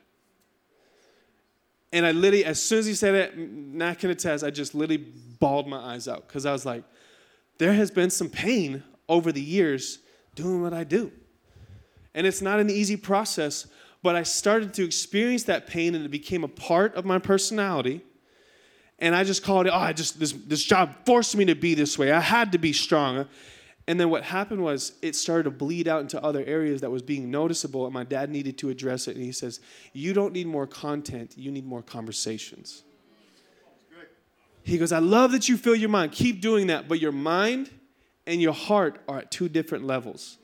[1.92, 5.04] And I literally, as soon as he said it, not can test, I just literally
[5.40, 6.84] bawled my eyes out because I was like,
[7.58, 9.98] there has been some pain over the years
[10.34, 11.12] doing what I do.
[12.14, 13.66] And it's not an easy process,
[14.02, 18.02] but I started to experience that pain and it became a part of my personality.
[18.98, 21.74] And I just called it, oh, I just this this job forced me to be
[21.74, 22.12] this way.
[22.12, 23.26] I had to be strong.
[23.86, 27.02] And then what happened was it started to bleed out into other areas that was
[27.02, 29.16] being noticeable, and my dad needed to address it.
[29.16, 29.60] And he says,
[29.92, 32.82] You don't need more content, you need more conversations.
[34.62, 36.12] He goes, I love that you fill your mind.
[36.12, 37.68] Keep doing that, but your mind
[38.26, 40.38] and your heart are at two different levels.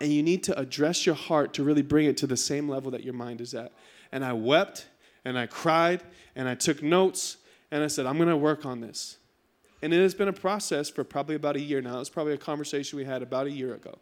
[0.00, 2.90] And you need to address your heart to really bring it to the same level
[2.90, 3.72] that your mind is at.
[4.10, 4.86] And I wept
[5.24, 6.02] and I cried
[6.34, 7.36] and I took notes
[7.70, 9.18] and I said, I'm going to work on this.
[9.80, 12.00] And it has been a process for probably about a year now.
[12.00, 13.98] It's probably a conversation we had about a year ago.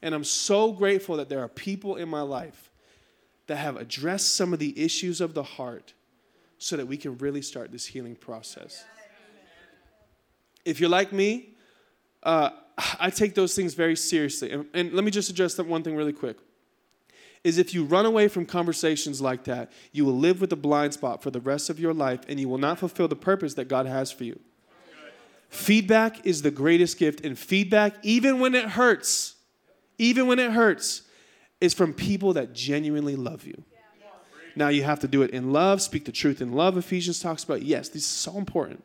[0.00, 2.70] And I'm so grateful that there are people in my life
[3.46, 5.94] that have addressed some of the issues of the heart
[6.58, 8.84] so that we can really start this healing process.
[10.64, 11.50] If you're like me,
[12.22, 12.50] uh,
[13.00, 14.50] I take those things very seriously.
[14.50, 16.38] And, and let me just address that one thing really quick.
[17.44, 20.94] Is if you run away from conversations like that, you will live with a blind
[20.94, 23.66] spot for the rest of your life and you will not fulfill the purpose that
[23.66, 24.38] God has for you.
[25.48, 29.34] Feedback is the greatest gift, and feedback, even when it hurts,
[29.98, 31.02] even when it hurts,
[31.60, 33.62] is from people that genuinely love you.
[34.56, 36.78] Now you have to do it in love, speak the truth in love.
[36.78, 38.82] Ephesians talks about, yes, this is so important.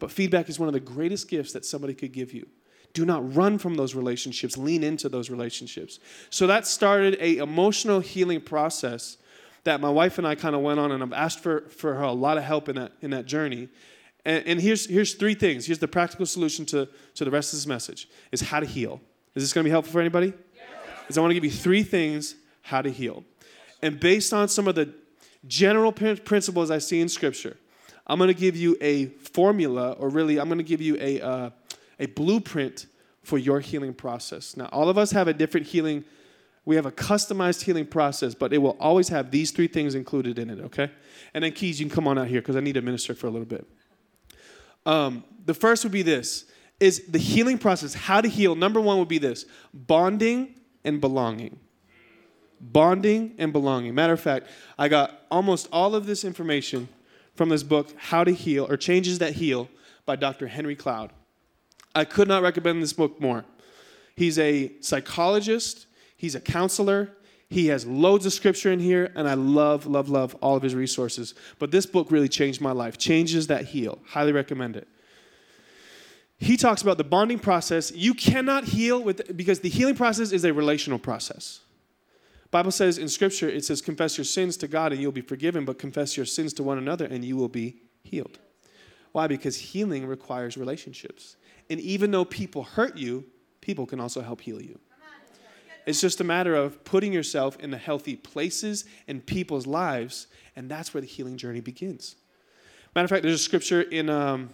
[0.00, 2.48] But feedback is one of the greatest gifts that somebody could give you.
[2.94, 6.00] Do not run from those relationships, lean into those relationships.
[6.30, 9.18] So that started a emotional healing process
[9.64, 12.02] that my wife and I kind of went on, and I've asked for, for her
[12.02, 13.68] a lot of help in that, in that journey.
[14.24, 15.66] And, and here's, here's three things.
[15.66, 19.00] Here's the practical solution to, to the rest of this message is how to heal.
[19.34, 20.32] Is this going to be helpful for anybody?
[20.54, 20.64] Yes.
[21.08, 23.24] Is I want to give you three things how to heal.
[23.82, 24.92] And based on some of the
[25.46, 27.56] general principles I see in Scripture,
[28.06, 31.20] I'm going to give you a formula, or really, I'm going to give you a,
[31.20, 31.50] uh,
[31.98, 32.86] a blueprint
[33.22, 34.56] for your healing process.
[34.56, 36.04] Now, all of us have a different healing
[36.68, 40.38] we have a customized healing process, but it will always have these three things included
[40.38, 40.90] in it, okay?
[41.32, 43.26] And then, Keys, you can come on out here because I need to minister for
[43.26, 43.66] a little bit.
[44.84, 46.44] Um, the first would be this
[46.78, 48.54] is the healing process, how to heal.
[48.54, 51.58] Number one would be this bonding and belonging.
[52.60, 53.94] Bonding and belonging.
[53.94, 56.90] Matter of fact, I got almost all of this information
[57.34, 59.70] from this book, How to Heal or Changes That Heal
[60.04, 60.48] by Dr.
[60.48, 61.14] Henry Cloud.
[61.98, 63.44] I could not recommend this book more.
[64.16, 65.86] He's a psychologist,
[66.18, 67.12] He's a counselor.
[67.48, 70.74] He has loads of scripture in here, and I love, love, love all of his
[70.74, 71.32] resources.
[71.58, 72.98] But this book really changed my life.
[72.98, 74.00] Changes that heal.
[74.04, 74.86] Highly recommend it.
[76.36, 77.90] He talks about the bonding process.
[77.90, 81.60] You cannot heal with because the healing process is a relational process.
[82.50, 85.64] Bible says in scripture it says confess your sins to God and you'll be forgiven,
[85.64, 88.38] but confess your sins to one another and you will be healed.
[89.12, 89.26] Why?
[89.26, 91.36] Because healing requires relationships.
[91.70, 93.24] And even though people hurt you,
[93.60, 94.78] people can also help heal you.
[95.86, 100.70] It's just a matter of putting yourself in the healthy places in people's lives, and
[100.70, 102.16] that's where the healing journey begins.
[102.94, 104.50] Matter of fact, there's a scripture in, um,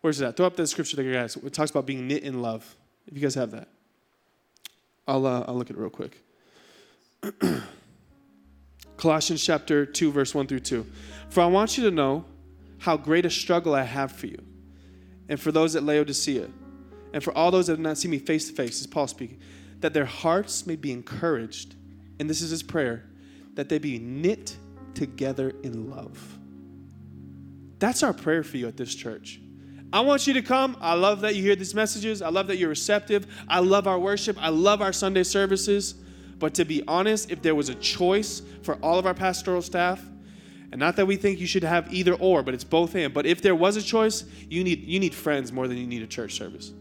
[0.00, 0.36] where's that?
[0.36, 1.36] Throw up the scripture there, guys.
[1.36, 2.74] It talks about being knit in love.
[3.06, 3.68] If you guys have that,
[5.06, 6.20] I'll, uh, I'll look at it real quick.
[8.96, 10.86] Colossians chapter 2, verse 1 through 2.
[11.28, 12.24] For I want you to know
[12.78, 14.42] how great a struggle I have for you,
[15.28, 16.48] and for those at Laodicea,
[17.12, 19.38] and for all those that have not seen me face to face, is Paul speaking
[19.80, 21.74] that their hearts may be encouraged.
[22.18, 23.04] And this is his prayer
[23.54, 24.56] that they be knit
[24.94, 26.38] together in love.
[27.78, 29.40] That's our prayer for you at this church.
[29.92, 30.76] I want you to come.
[30.80, 32.22] I love that you hear these messages.
[32.22, 33.26] I love that you're receptive.
[33.48, 34.36] I love our worship.
[34.40, 35.94] I love our Sunday services.
[36.38, 40.02] But to be honest, if there was a choice for all of our pastoral staff,
[40.76, 43.14] and not that we think you should have either or, but it's both and.
[43.14, 46.02] But if there was a choice, you need you need friends more than you need
[46.02, 46.74] a church service.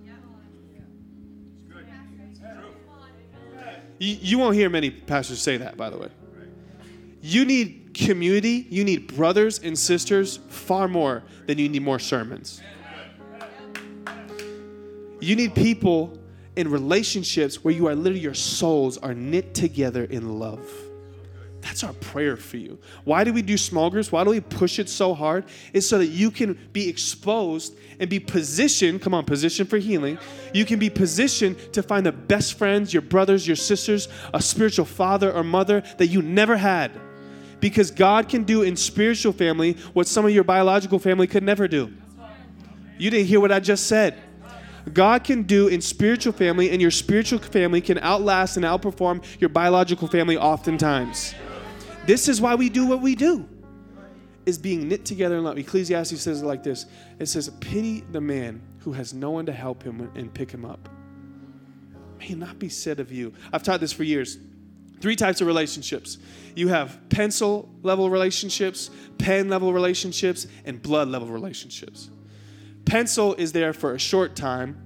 [3.98, 6.10] You, you won't hear many pastors say that, by the way.
[7.22, 12.62] You need community, you need brothers and sisters far more than you need more sermons.
[15.22, 16.20] You need people
[16.58, 20.70] in relationships where you are literally, your souls are knit together in love.
[21.76, 22.80] That's our prayer for you.
[23.04, 24.10] Why do we do small groups?
[24.10, 25.44] Why do we push it so hard?
[25.74, 29.02] It's so that you can be exposed and be positioned.
[29.02, 30.18] Come on, position for healing.
[30.54, 34.86] You can be positioned to find the best friends, your brothers, your sisters, a spiritual
[34.86, 36.94] father or mother that you never had.
[37.60, 41.68] Because God can do in spiritual family what some of your biological family could never
[41.68, 41.92] do.
[42.98, 44.18] You didn't hear what I just said.
[44.94, 49.50] God can do in spiritual family, and your spiritual family can outlast and outperform your
[49.50, 51.36] biological family oftentimes.
[52.06, 53.48] This is why we do what we do.
[54.46, 55.58] Is being knit together in love.
[55.58, 56.86] Ecclesiastes says it like this.
[57.20, 60.66] It says, "Pity the man who has no one to help him and pick him
[60.66, 60.88] up."
[62.20, 63.34] May not be said of you.
[63.52, 64.38] I've taught this for years.
[65.02, 66.20] Three types of relationships.
[66.56, 72.10] You have pencil level relationships, pen level relationships, and blood level relationships.
[72.86, 74.78] Pencil is there for a short time,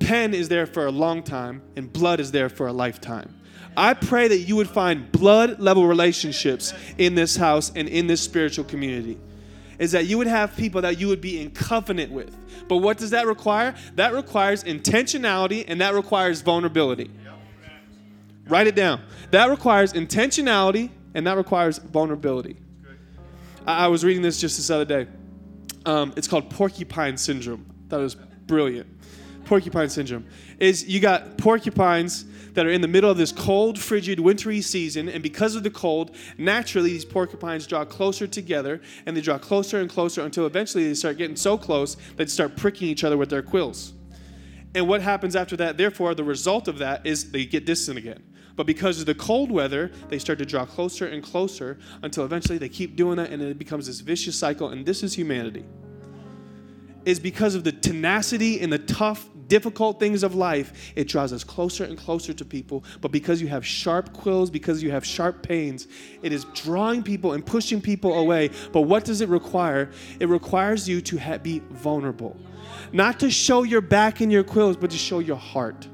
[0.00, 3.34] pen is there for a long time, and blood is there for a lifetime.
[3.78, 8.20] I pray that you would find blood level relationships in this house and in this
[8.20, 9.16] spiritual community.
[9.78, 12.36] Is that you would have people that you would be in covenant with.
[12.66, 13.76] But what does that require?
[13.94, 17.08] That requires intentionality and that requires vulnerability.
[18.48, 19.00] Write it down.
[19.30, 22.56] That requires intentionality and that requires vulnerability.
[23.64, 25.06] I, I was reading this just this other day.
[25.86, 27.64] Um, it's called porcupine syndrome.
[27.90, 28.88] That was brilliant.
[29.44, 30.26] Porcupine syndrome
[30.58, 32.24] is you got porcupines
[32.58, 35.70] that are in the middle of this cold, frigid, wintry season, and because of the
[35.70, 40.88] cold, naturally these porcupines draw closer together, and they draw closer and closer until eventually
[40.88, 43.92] they start getting so close that they start pricking each other with their quills.
[44.74, 48.24] And what happens after that, therefore, the result of that is they get distant again.
[48.56, 52.58] But because of the cold weather, they start to draw closer and closer until eventually
[52.58, 55.64] they keep doing that, and it becomes this vicious cycle, and this is humanity
[57.04, 61.42] is because of the tenacity and the tough, difficult things of life, it draws us
[61.42, 62.84] closer and closer to people.
[63.00, 65.88] But because you have sharp quills, because you have sharp pains,
[66.22, 68.50] it is drawing people and pushing people away.
[68.72, 69.90] But what does it require?
[70.20, 72.36] It requires you to ha- be vulnerable.
[72.92, 75.88] Not to show your back and your quills, but to show your heart.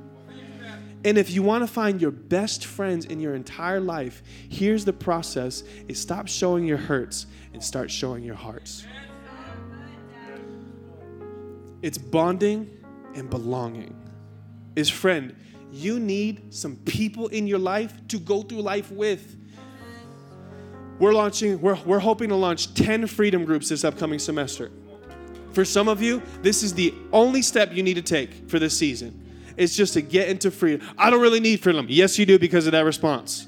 [1.05, 4.93] And if you want to find your best friends in your entire life, here's the
[4.93, 8.87] process is stop showing your hurts and start showing your hearts.
[11.85, 12.71] It's bonding
[13.15, 13.95] and belonging.
[14.75, 15.37] Is friend,
[15.71, 19.37] you need some people in your life to go through life with.
[20.99, 24.71] We're launching, we're, we're hoping to launch 10 freedom groups this upcoming semester.
[25.53, 28.75] For some of you, this is the only step you need to take for this
[28.79, 29.21] season.
[29.59, 30.89] It's just to get into freedom.
[30.97, 31.85] I don't really need freedom.
[31.91, 33.47] Yes, you do because of that response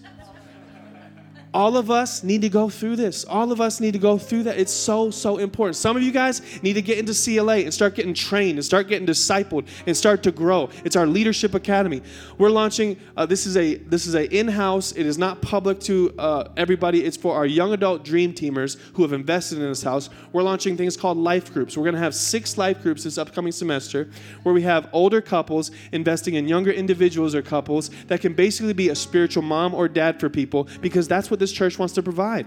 [1.56, 3.24] all of us need to go through this.
[3.24, 4.58] All of us need to go through that.
[4.58, 5.76] It's so, so important.
[5.76, 8.88] Some of you guys need to get into CLA and start getting trained and start
[8.88, 10.68] getting discipled and start to grow.
[10.84, 12.02] It's our leadership academy.
[12.36, 13.00] We're launching.
[13.16, 14.92] Uh, this is a this is a in-house.
[14.92, 17.02] It is not public to uh, everybody.
[17.02, 20.10] It's for our young adult dream teamers who have invested in this house.
[20.34, 21.74] We're launching things called life groups.
[21.74, 24.10] We're going to have six life groups this upcoming semester,
[24.42, 28.90] where we have older couples investing in younger individuals or couples that can basically be
[28.90, 32.46] a spiritual mom or dad for people because that's what this church wants to provide.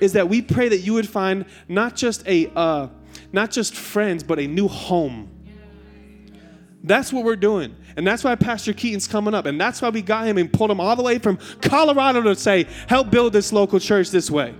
[0.00, 2.88] Is that we pray that you would find not just a uh,
[3.32, 5.30] not just friends, but a new home.
[6.82, 7.74] That's what we're doing.
[7.96, 9.46] And that's why Pastor Keaton's coming up.
[9.46, 12.36] And that's why we got him and pulled him all the way from Colorado to
[12.36, 14.54] say, help build this local church this way.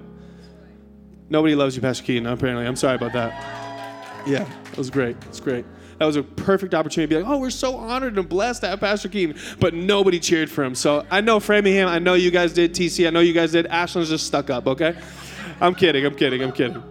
[1.29, 2.67] Nobody loves you, Pastor Keaton, apparently.
[2.67, 4.27] I'm sorry about that.
[4.27, 5.17] Yeah, it was great.
[5.29, 5.65] It's great.
[5.99, 8.69] That was a perfect opportunity to be like, oh, we're so honored and blessed to
[8.69, 9.37] have Pastor Keaton.
[9.59, 10.75] But nobody cheered for him.
[10.75, 12.75] So I know Framingham, I know you guys did.
[12.75, 13.67] TC, I know you guys did.
[13.67, 14.97] Ashland's just stuck up, okay?
[15.61, 16.83] I'm kidding, I'm kidding, I'm kidding.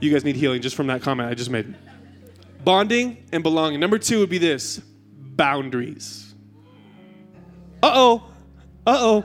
[0.00, 1.74] You guys need healing just from that comment I just made.
[2.62, 3.80] Bonding and belonging.
[3.80, 4.82] Number two would be this
[5.18, 6.34] boundaries.
[7.82, 8.24] Uh oh.
[8.86, 9.24] Uh oh.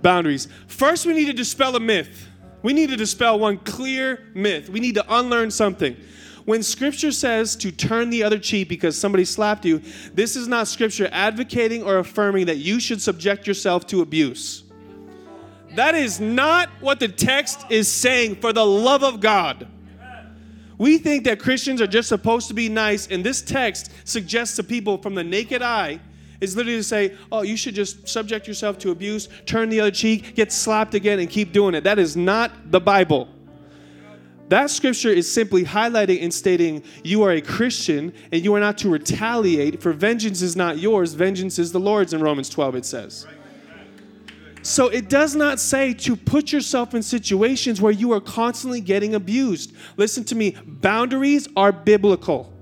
[0.00, 0.48] Boundaries.
[0.66, 2.28] First, we need to dispel a myth.
[2.62, 4.68] We need to dispel one clear myth.
[4.68, 5.96] We need to unlearn something.
[6.44, 9.80] When scripture says to turn the other cheek because somebody slapped you,
[10.12, 14.64] this is not scripture advocating or affirming that you should subject yourself to abuse.
[15.74, 19.68] That is not what the text is saying for the love of God.
[20.78, 24.64] We think that Christians are just supposed to be nice, and this text suggests to
[24.64, 26.00] people from the naked eye
[26.40, 29.92] is literally to say, oh, you should just subject yourself to abuse, turn the other
[29.92, 31.84] cheek, get slapped again, and keep doing it.
[31.84, 33.28] That is not the Bible.
[34.52, 38.76] That scripture is simply highlighting and stating you are a Christian and you are not
[38.78, 42.84] to retaliate, for vengeance is not yours, vengeance is the Lord's in Romans 12, it
[42.84, 43.26] says.
[44.60, 49.14] So it does not say to put yourself in situations where you are constantly getting
[49.14, 49.74] abused.
[49.96, 52.52] Listen to me, boundaries are biblical.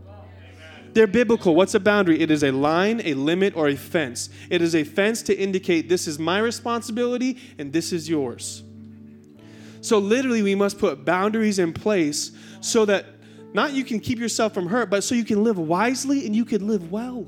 [0.92, 1.56] They're biblical.
[1.56, 2.20] What's a boundary?
[2.20, 4.30] It is a line, a limit, or a fence.
[4.48, 8.62] It is a fence to indicate this is my responsibility and this is yours.
[9.80, 13.06] So literally, we must put boundaries in place so that
[13.52, 16.44] not you can keep yourself from hurt, but so you can live wisely and you
[16.44, 17.26] can live well.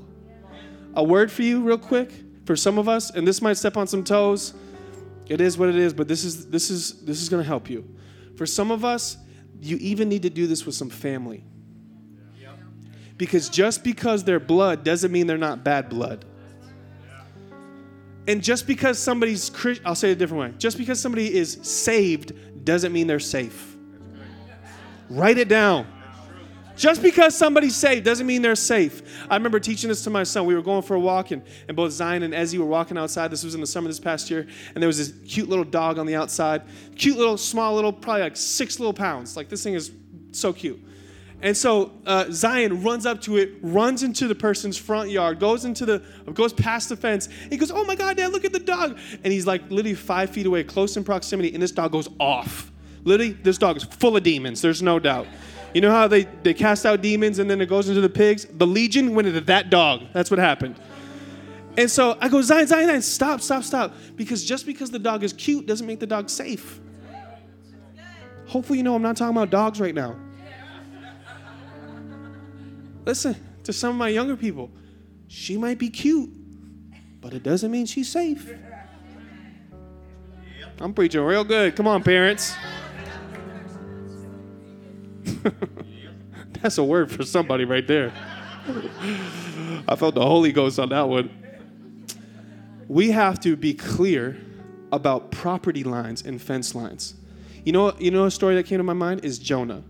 [0.95, 2.11] A word for you, real quick,
[2.45, 4.53] for some of us, and this might step on some toes.
[5.27, 7.69] It is what it is, but this is this is this is going to help
[7.69, 7.87] you.
[8.35, 9.17] For some of us,
[9.61, 11.43] you even need to do this with some family.
[13.17, 16.25] Because just because they're blood doesn't mean they're not bad blood.
[18.27, 19.51] And just because somebody's,
[19.85, 20.57] I'll say it a different way.
[20.57, 22.31] Just because somebody is saved
[22.63, 23.75] doesn't mean they're safe.
[25.09, 25.87] Write it down.
[26.75, 29.03] Just because somebody's saved doesn't mean they're safe.
[29.29, 30.45] I remember teaching this to my son.
[30.45, 33.29] We were going for a walk, and, and both Zion and Ezzy were walking outside.
[33.29, 35.99] This was in the summer this past year, and there was this cute little dog
[35.99, 36.63] on the outside.
[36.95, 39.37] Cute little, small little, probably like six little pounds.
[39.37, 39.91] Like this thing is
[40.31, 40.83] so cute.
[41.43, 45.65] And so uh, Zion runs up to it, runs into the person's front yard, goes
[45.65, 46.01] into the,
[46.33, 47.27] goes past the fence.
[47.49, 50.29] he goes, "Oh my God, Dad, look at the dog!" And he's like literally five
[50.29, 52.71] feet away, close in proximity, and this dog goes off.
[53.03, 54.61] Literally, this dog is full of demons.
[54.61, 55.27] There's no doubt.
[55.73, 58.45] You know how they, they cast out demons and then it goes into the pigs?
[58.45, 60.03] The legion went into that dog.
[60.13, 60.79] That's what happened.
[61.75, 63.93] And so I go, Zion, Zion, Zion, stop, stop, stop.
[64.15, 66.79] Because just because the dog is cute doesn't make the dog safe.
[68.45, 70.15] Hopefully, you know I'm not talking about dogs right now.
[73.05, 74.71] Listen to some of my younger people.
[75.27, 76.29] She might be cute,
[77.21, 78.53] but it doesn't mean she's safe.
[80.79, 81.75] I'm preaching real good.
[81.75, 82.55] Come on, parents.
[86.61, 88.13] That's a word for somebody right there.
[89.87, 91.29] I felt the Holy Ghost on that one.
[92.87, 94.37] We have to be clear
[94.91, 97.15] about property lines and fence lines.
[97.65, 99.83] You know, you know a story that came to my mind is Jonah.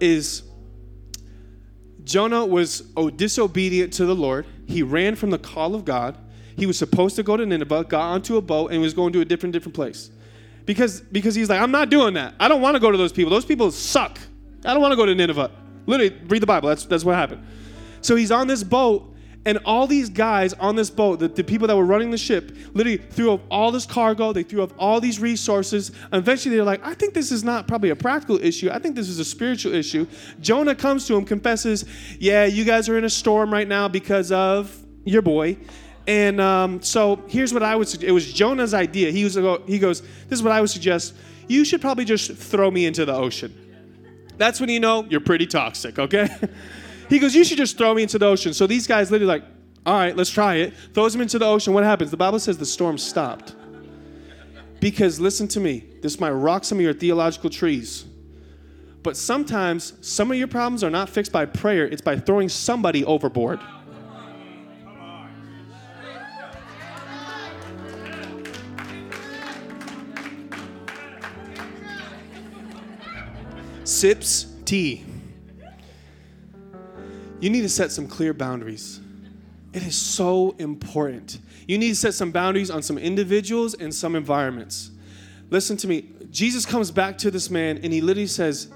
[0.00, 0.42] Is
[2.04, 2.80] Jonah was
[3.16, 4.46] disobedient to the Lord.
[4.66, 6.16] He ran from the call of God.
[6.56, 9.20] He was supposed to go to Nineveh, got onto a boat, and was going to
[9.20, 10.10] a different different place.
[10.66, 12.34] Because because he's like, I'm not doing that.
[12.38, 13.30] I don't want to go to those people.
[13.30, 14.18] Those people suck.
[14.64, 15.50] I don't want to go to Nineveh.
[15.86, 16.68] Literally, read the Bible.
[16.68, 17.44] That's that's what happened.
[18.00, 19.13] So he's on this boat,
[19.46, 22.56] and all these guys on this boat, the, the people that were running the ship,
[22.72, 25.90] literally threw up all this cargo, they threw up all these resources.
[26.12, 28.70] And eventually they're like, I think this is not probably a practical issue.
[28.70, 30.06] I think this is a spiritual issue.
[30.40, 31.84] Jonah comes to him, confesses,
[32.18, 34.74] Yeah, you guys are in a storm right now because of
[35.04, 35.58] your boy.
[36.06, 38.08] And um, so here's what I would suggest.
[38.08, 39.10] It was Jonah's idea.
[39.10, 39.34] He, was,
[39.66, 41.14] he goes, This is what I would suggest.
[41.48, 43.60] You should probably just throw me into the ocean.
[44.38, 46.28] That's when you know you're pretty toxic, okay?
[47.08, 48.54] He goes, You should just throw me into the ocean.
[48.54, 49.44] So these guys literally like,
[49.86, 50.74] All right, let's try it.
[50.92, 51.72] Throws him into the ocean.
[51.72, 52.10] What happens?
[52.10, 53.54] The Bible says the storm stopped.
[54.80, 58.04] Because listen to me, this might rock some of your theological trees.
[59.02, 63.04] But sometimes some of your problems are not fixed by prayer, it's by throwing somebody
[63.04, 63.60] overboard.
[73.84, 75.04] Sips tea
[77.44, 79.00] you need to set some clear boundaries.
[79.74, 81.40] It is so important.
[81.68, 84.90] You need to set some boundaries on some individuals and some environments.
[85.50, 86.08] Listen to me.
[86.30, 88.68] Jesus comes back to this man and he literally says,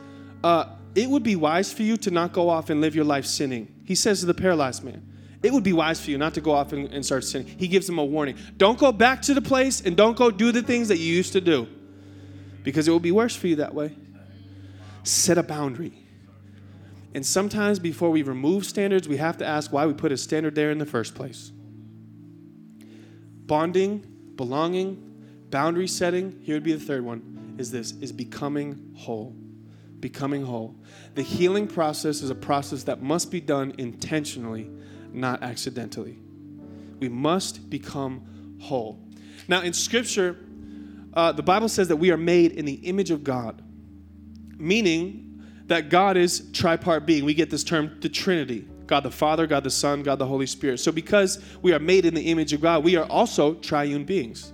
[0.45, 3.25] uh, It would be wise for you to not go off and live your life
[3.25, 3.75] sinning.
[3.87, 5.03] He says to the paralyzed man,
[5.43, 7.47] It would be wise for you not to go off and, and start sinning.
[7.47, 8.37] He gives him a warning.
[8.59, 11.33] Don't go back to the place and don't go do the things that you used
[11.33, 11.67] to do
[12.65, 13.97] because it will be worse for you that way.
[15.05, 16.08] Set a boundary.
[17.15, 20.55] And sometimes before we remove standards, we have to ask why we put a standard
[20.55, 21.53] there in the first place.
[23.47, 24.05] Bonding,
[24.37, 25.03] belonging,
[25.51, 29.35] boundary setting, here would be the third one, is this, is becoming whole.
[30.01, 30.77] Becoming whole.
[31.15, 34.71] The healing process is a process that must be done intentionally,
[35.13, 36.19] not accidentally.
[37.01, 39.01] We must become whole.
[39.49, 40.37] Now, in Scripture,
[41.15, 43.63] uh, the Bible says that we are made in the image of God,
[44.59, 45.28] meaning
[45.69, 47.25] that God is tripart being.
[47.25, 50.47] We get this term, the Trinity God the Father, God the Son, God the Holy
[50.47, 50.81] Spirit.
[50.81, 54.53] So, because we are made in the image of God, we are also triune beings.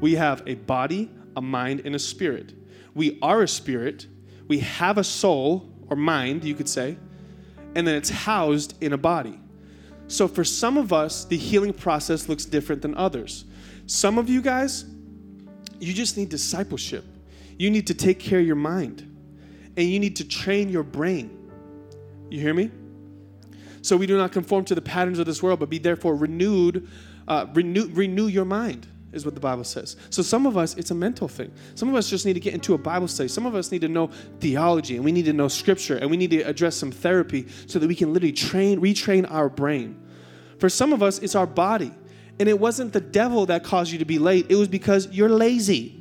[0.00, 2.54] We have a body, a mind, and a spirit.
[2.94, 4.06] We are a spirit,
[4.48, 6.96] we have a soul or mind, you could say,
[7.74, 9.38] and then it's housed in a body.
[10.06, 13.44] So, for some of us, the healing process looks different than others.
[13.84, 14.86] Some of you guys,
[15.78, 17.04] you just need discipleship.
[17.58, 19.07] You need to take care of your mind
[19.78, 21.30] and you need to train your brain.
[22.30, 22.70] You hear me?
[23.80, 26.88] So we do not conform to the patterns of this world, but be therefore renewed,
[27.28, 29.94] uh, renew, renew your mind, is what the Bible says.
[30.10, 31.52] So some of us, it's a mental thing.
[31.76, 33.28] Some of us just need to get into a Bible study.
[33.28, 34.10] Some of us need to know
[34.40, 37.78] theology, and we need to know scripture, and we need to address some therapy so
[37.78, 39.96] that we can literally train, retrain our brain.
[40.58, 41.94] For some of us, it's our body.
[42.40, 45.28] And it wasn't the devil that caused you to be late, it was because you're
[45.28, 45.97] lazy.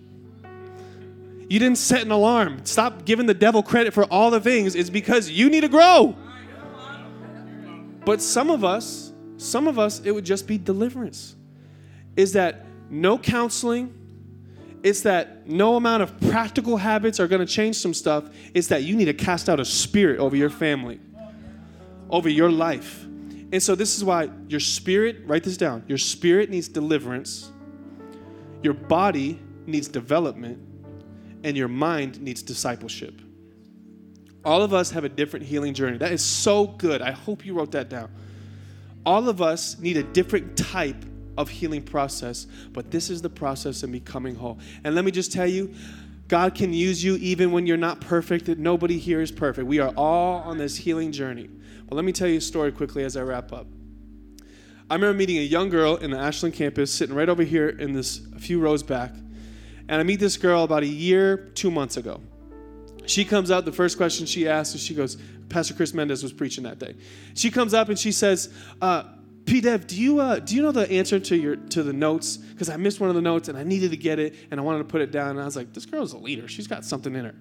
[1.49, 2.65] You didn't set an alarm.
[2.65, 4.75] Stop giving the devil credit for all the things.
[4.75, 6.15] It's because you need to grow.
[8.05, 11.35] But some of us, some of us, it would just be deliverance.
[12.15, 13.93] Is that no counseling?
[14.83, 18.29] It's that no amount of practical habits are going to change some stuff.
[18.53, 20.99] It's that you need to cast out a spirit over your family,
[22.09, 23.03] over your life.
[23.51, 27.51] And so, this is why your spirit, write this down, your spirit needs deliverance,
[28.61, 30.59] your body needs development,
[31.47, 33.21] and your mind needs discipleship.
[34.43, 35.97] All of us have a different healing journey.
[35.97, 37.01] That is so good.
[37.01, 38.09] I hope you wrote that down.
[39.05, 41.05] All of us need a different type
[41.37, 44.59] of healing process, but this is the process of becoming whole.
[44.83, 45.73] And let me just tell you,
[46.27, 48.49] God can use you even when you're not perfect.
[48.49, 49.67] Nobody here is perfect.
[49.67, 51.49] We are all on this healing journey.
[51.87, 53.67] But let me tell you a story quickly as I wrap up.
[54.89, 57.93] I remember meeting a young girl in the Ashland campus, sitting right over here in
[57.93, 59.13] this a few rows back.
[59.89, 62.21] And I meet this girl about a year, two months ago.
[63.05, 65.17] She comes out, the first question she asks is she goes,
[65.49, 66.95] Pastor Chris Mendez was preaching that day.
[67.35, 69.03] She comes up and she says, uh,
[69.45, 69.61] P.
[69.61, 72.35] Dev, do you uh, do you know the answer to your to the notes?
[72.35, 74.63] Because I missed one of the notes and I needed to get it and I
[74.63, 75.31] wanted to put it down.
[75.31, 76.49] And I was like, this girl's a leader.
[76.49, 77.35] She's got something in her.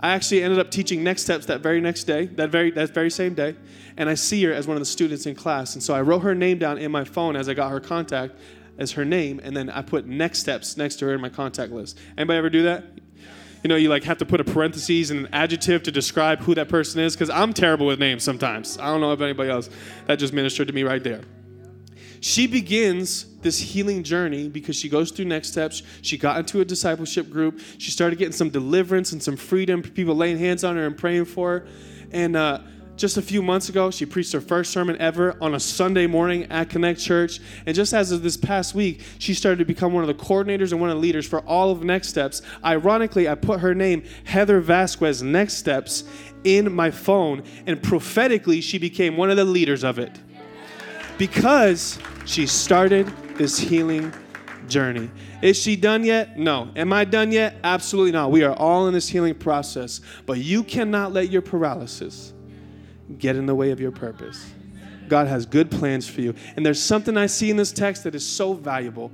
[0.00, 3.10] I actually ended up teaching next steps that very next day, that very that very
[3.10, 3.54] same day,
[3.96, 5.74] and I see her as one of the students in class.
[5.74, 8.34] And so I wrote her name down in my phone as I got her contact,
[8.80, 11.70] as her name, and then I put next steps next to her in my contact
[11.70, 11.98] list.
[12.18, 12.84] Anybody ever do that?
[13.62, 16.54] You know, you like have to put a parenthesis and an adjective to describe who
[16.54, 18.78] that person is, because I'm terrible with names sometimes.
[18.78, 19.68] I don't know if anybody else.
[20.06, 21.20] That just ministered to me right there.
[22.22, 25.82] She begins this healing journey because she goes through next steps.
[26.02, 27.60] She got into a discipleship group.
[27.78, 31.26] She started getting some deliverance and some freedom, people laying hands on her and praying
[31.26, 31.66] for her.
[32.12, 32.60] And uh,
[33.00, 36.44] just a few months ago, she preached her first sermon ever on a Sunday morning
[36.50, 37.40] at Connect Church.
[37.64, 40.72] And just as of this past week, she started to become one of the coordinators
[40.72, 42.42] and one of the leaders for all of Next Steps.
[42.62, 46.04] Ironically, I put her name, Heather Vasquez Next Steps,
[46.44, 50.20] in my phone, and prophetically, she became one of the leaders of it
[51.16, 54.12] because she started this healing
[54.68, 55.10] journey.
[55.40, 56.38] Is she done yet?
[56.38, 56.70] No.
[56.76, 57.56] Am I done yet?
[57.64, 58.30] Absolutely not.
[58.30, 62.34] We are all in this healing process, but you cannot let your paralysis
[63.18, 64.50] get in the way of your purpose.
[65.08, 66.34] God has good plans for you.
[66.56, 69.10] And there's something I see in this text that is so valuable.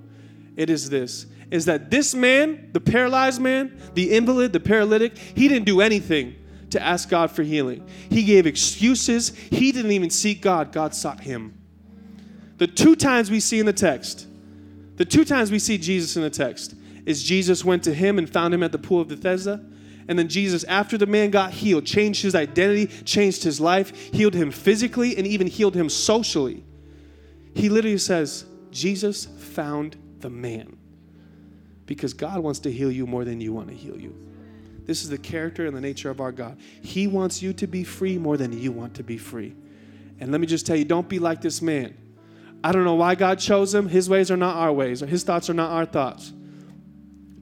[0.57, 5.47] It is this is that this man, the paralyzed man, the invalid, the paralytic, he
[5.47, 6.34] didn't do anything
[6.70, 7.86] to ask God for healing.
[8.11, 9.28] He gave excuses.
[9.28, 11.57] He didn't even seek God, God sought him.
[12.59, 14.26] The two times we see in the text,
[14.97, 16.74] the two times we see Jesus in the text,
[17.05, 19.64] is Jesus went to him and found him at the pool of Bethesda.
[20.09, 24.34] And then Jesus, after the man got healed, changed his identity, changed his life, healed
[24.34, 26.64] him physically, and even healed him socially.
[27.54, 30.76] He literally says, Jesus found the man.
[31.86, 34.14] Because God wants to heal you more than you want to heal you.
[34.84, 36.59] This is the character and the nature of our God.
[36.82, 39.54] He wants you to be free more than you want to be free.
[40.20, 41.96] And let me just tell you don't be like this man.
[42.62, 43.88] I don't know why God chose him.
[43.88, 46.32] His ways are not our ways, or his thoughts are not our thoughts.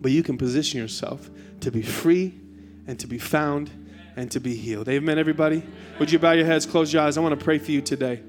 [0.00, 2.40] But you can position yourself to be free
[2.86, 3.70] and to be found
[4.16, 4.88] and to be healed.
[4.88, 5.62] Amen, everybody?
[5.98, 7.18] Would you bow your heads, close your eyes?
[7.18, 8.22] I want to pray for you today.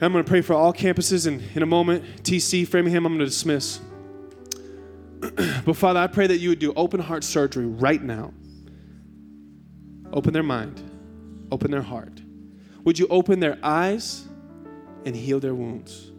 [0.00, 3.20] I'm going to pray for all campuses, and in a moment, TC, Framingham, I'm going
[3.20, 3.80] to dismiss.
[5.64, 8.34] but Father, I pray that you would do open heart surgery right now.
[10.12, 10.82] Open their mind,
[11.52, 12.20] open their heart.
[12.84, 14.26] Would you open their eyes
[15.04, 16.11] and heal their wounds?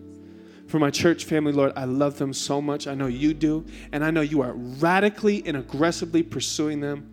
[0.74, 2.88] For my church family, Lord, I love them so much.
[2.88, 3.64] I know you do.
[3.92, 7.12] And I know you are radically and aggressively pursuing them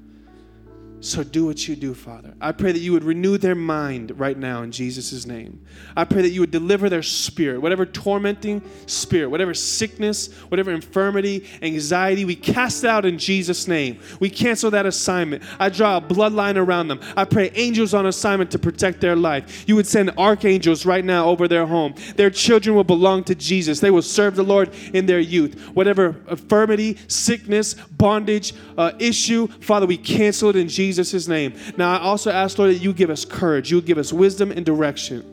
[1.00, 2.34] so do what you do, Father.
[2.40, 5.64] I pray that you would renew their mind right now in Jesus' name.
[5.96, 11.48] I pray that you would deliver their spirit, whatever tormenting spirit, whatever sickness, whatever infirmity,
[11.62, 13.98] anxiety, we cast out in Jesus' name.
[14.20, 15.42] We cancel that assignment.
[15.58, 17.00] I draw a bloodline around them.
[17.16, 19.64] I pray angels on assignment to protect their life.
[19.66, 21.94] You would send archangels right now over their home.
[22.16, 23.80] Their children will belong to Jesus.
[23.80, 25.58] They will serve the Lord in their youth.
[25.70, 31.54] Whatever infirmity, sickness, bondage, uh, issue, Father, we cancel it in Jesus' Jesus' name.
[31.76, 34.66] Now, I also ask, Lord, that you give us courage, you give us wisdom and
[34.66, 35.24] direction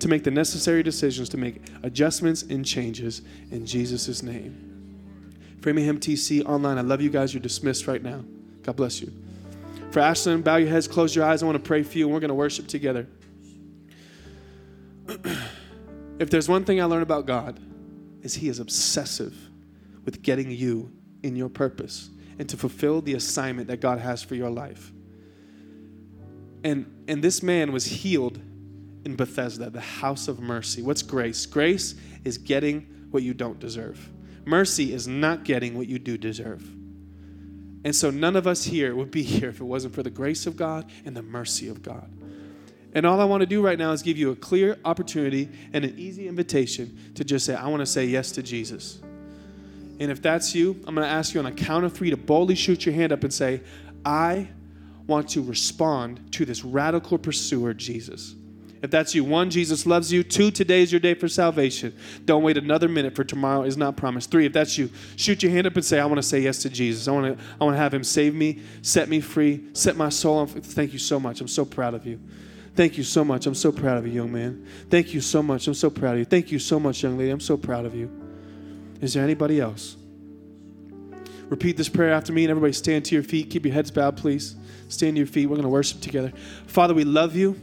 [0.00, 5.56] to make the necessary decisions, to make adjustments and changes in Jesus' name.
[5.60, 7.32] Framingham TC online, I love you guys.
[7.32, 8.22] You're dismissed right now.
[8.62, 9.12] God bless you.
[9.90, 11.42] For Ashland, bow your heads, close your eyes.
[11.42, 13.06] I want to pray for you, and we're going to worship together.
[16.18, 17.58] if there's one thing I learned about God,
[18.22, 19.34] is He is obsessive
[20.04, 20.92] with getting you
[21.22, 24.92] in your purpose and to fulfill the assignment that God has for your life.
[26.64, 28.38] And, and this man was healed
[29.04, 30.82] in Bethesda, the house of mercy.
[30.82, 31.46] What's grace?
[31.46, 31.94] Grace
[32.24, 34.10] is getting what you don't deserve.
[34.44, 36.62] Mercy is not getting what you do deserve.
[37.84, 40.46] And so none of us here would be here if it wasn't for the grace
[40.46, 42.10] of God and the mercy of God.
[42.94, 45.84] And all I want to do right now is give you a clear opportunity and
[45.84, 49.00] an easy invitation to just say, I want to say yes to Jesus.
[50.00, 52.16] And if that's you, I'm going to ask you on a count of three to
[52.16, 53.60] boldly shoot your hand up and say,
[54.04, 54.48] I
[55.08, 58.36] want to respond to this radical pursuer, Jesus.
[58.80, 60.22] If that's you, one, Jesus loves you.
[60.22, 61.96] Two, today is your day for salvation.
[62.24, 64.30] Don't wait another minute, for tomorrow is not promised.
[64.30, 66.62] Three, if that's you, shoot your hand up and say, I want to say yes
[66.62, 67.08] to Jesus.
[67.08, 70.10] I want to, I want to have him save me, set me free, set my
[70.10, 70.46] soul on.
[70.46, 71.40] Thank you so much.
[71.40, 72.20] I'm so proud of you.
[72.76, 73.46] Thank you so much.
[73.46, 74.64] I'm so proud of you, young man.
[74.88, 75.66] Thank you so much.
[75.66, 76.24] I'm so proud of you.
[76.24, 77.30] Thank you so much, young lady.
[77.30, 78.08] I'm so proud of you.
[79.00, 79.96] Is there anybody else?
[81.48, 83.50] Repeat this prayer after me, and everybody stand to your feet.
[83.50, 84.54] Keep your heads bowed, please.
[84.88, 85.46] Stand to your feet.
[85.46, 86.32] We're going to worship together.
[86.66, 87.58] Father, we love you.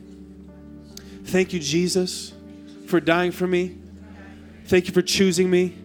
[1.26, 2.34] Thank you, Jesus,
[2.88, 3.78] for dying for me.
[4.66, 5.76] Thank you for choosing me.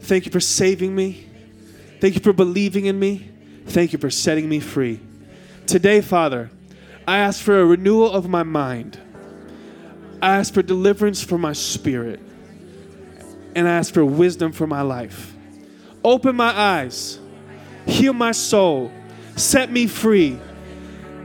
[0.00, 1.26] Thank you for saving me.
[2.00, 3.30] Thank you for believing in me.
[3.66, 5.00] Thank you for setting me free.
[5.66, 6.50] Today, Father,
[7.06, 9.00] I ask for a renewal of my mind.
[10.20, 12.20] I ask for deliverance for my spirit.
[13.54, 15.34] And I ask for wisdom for my life.
[16.04, 17.18] Open my eyes,
[17.86, 18.92] heal my soul,
[19.36, 20.38] set me free,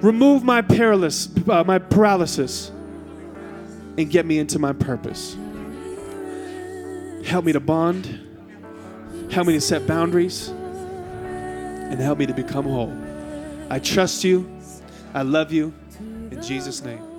[0.01, 2.71] remove my paralysis, uh, my paralysis,
[3.97, 5.35] and get me into my purpose.
[7.25, 8.19] Help me to bond,
[9.31, 12.93] help me to set boundaries, and help me to become whole.
[13.69, 14.49] I trust you.
[15.13, 15.73] I love you.
[15.99, 17.10] In Jesus' name.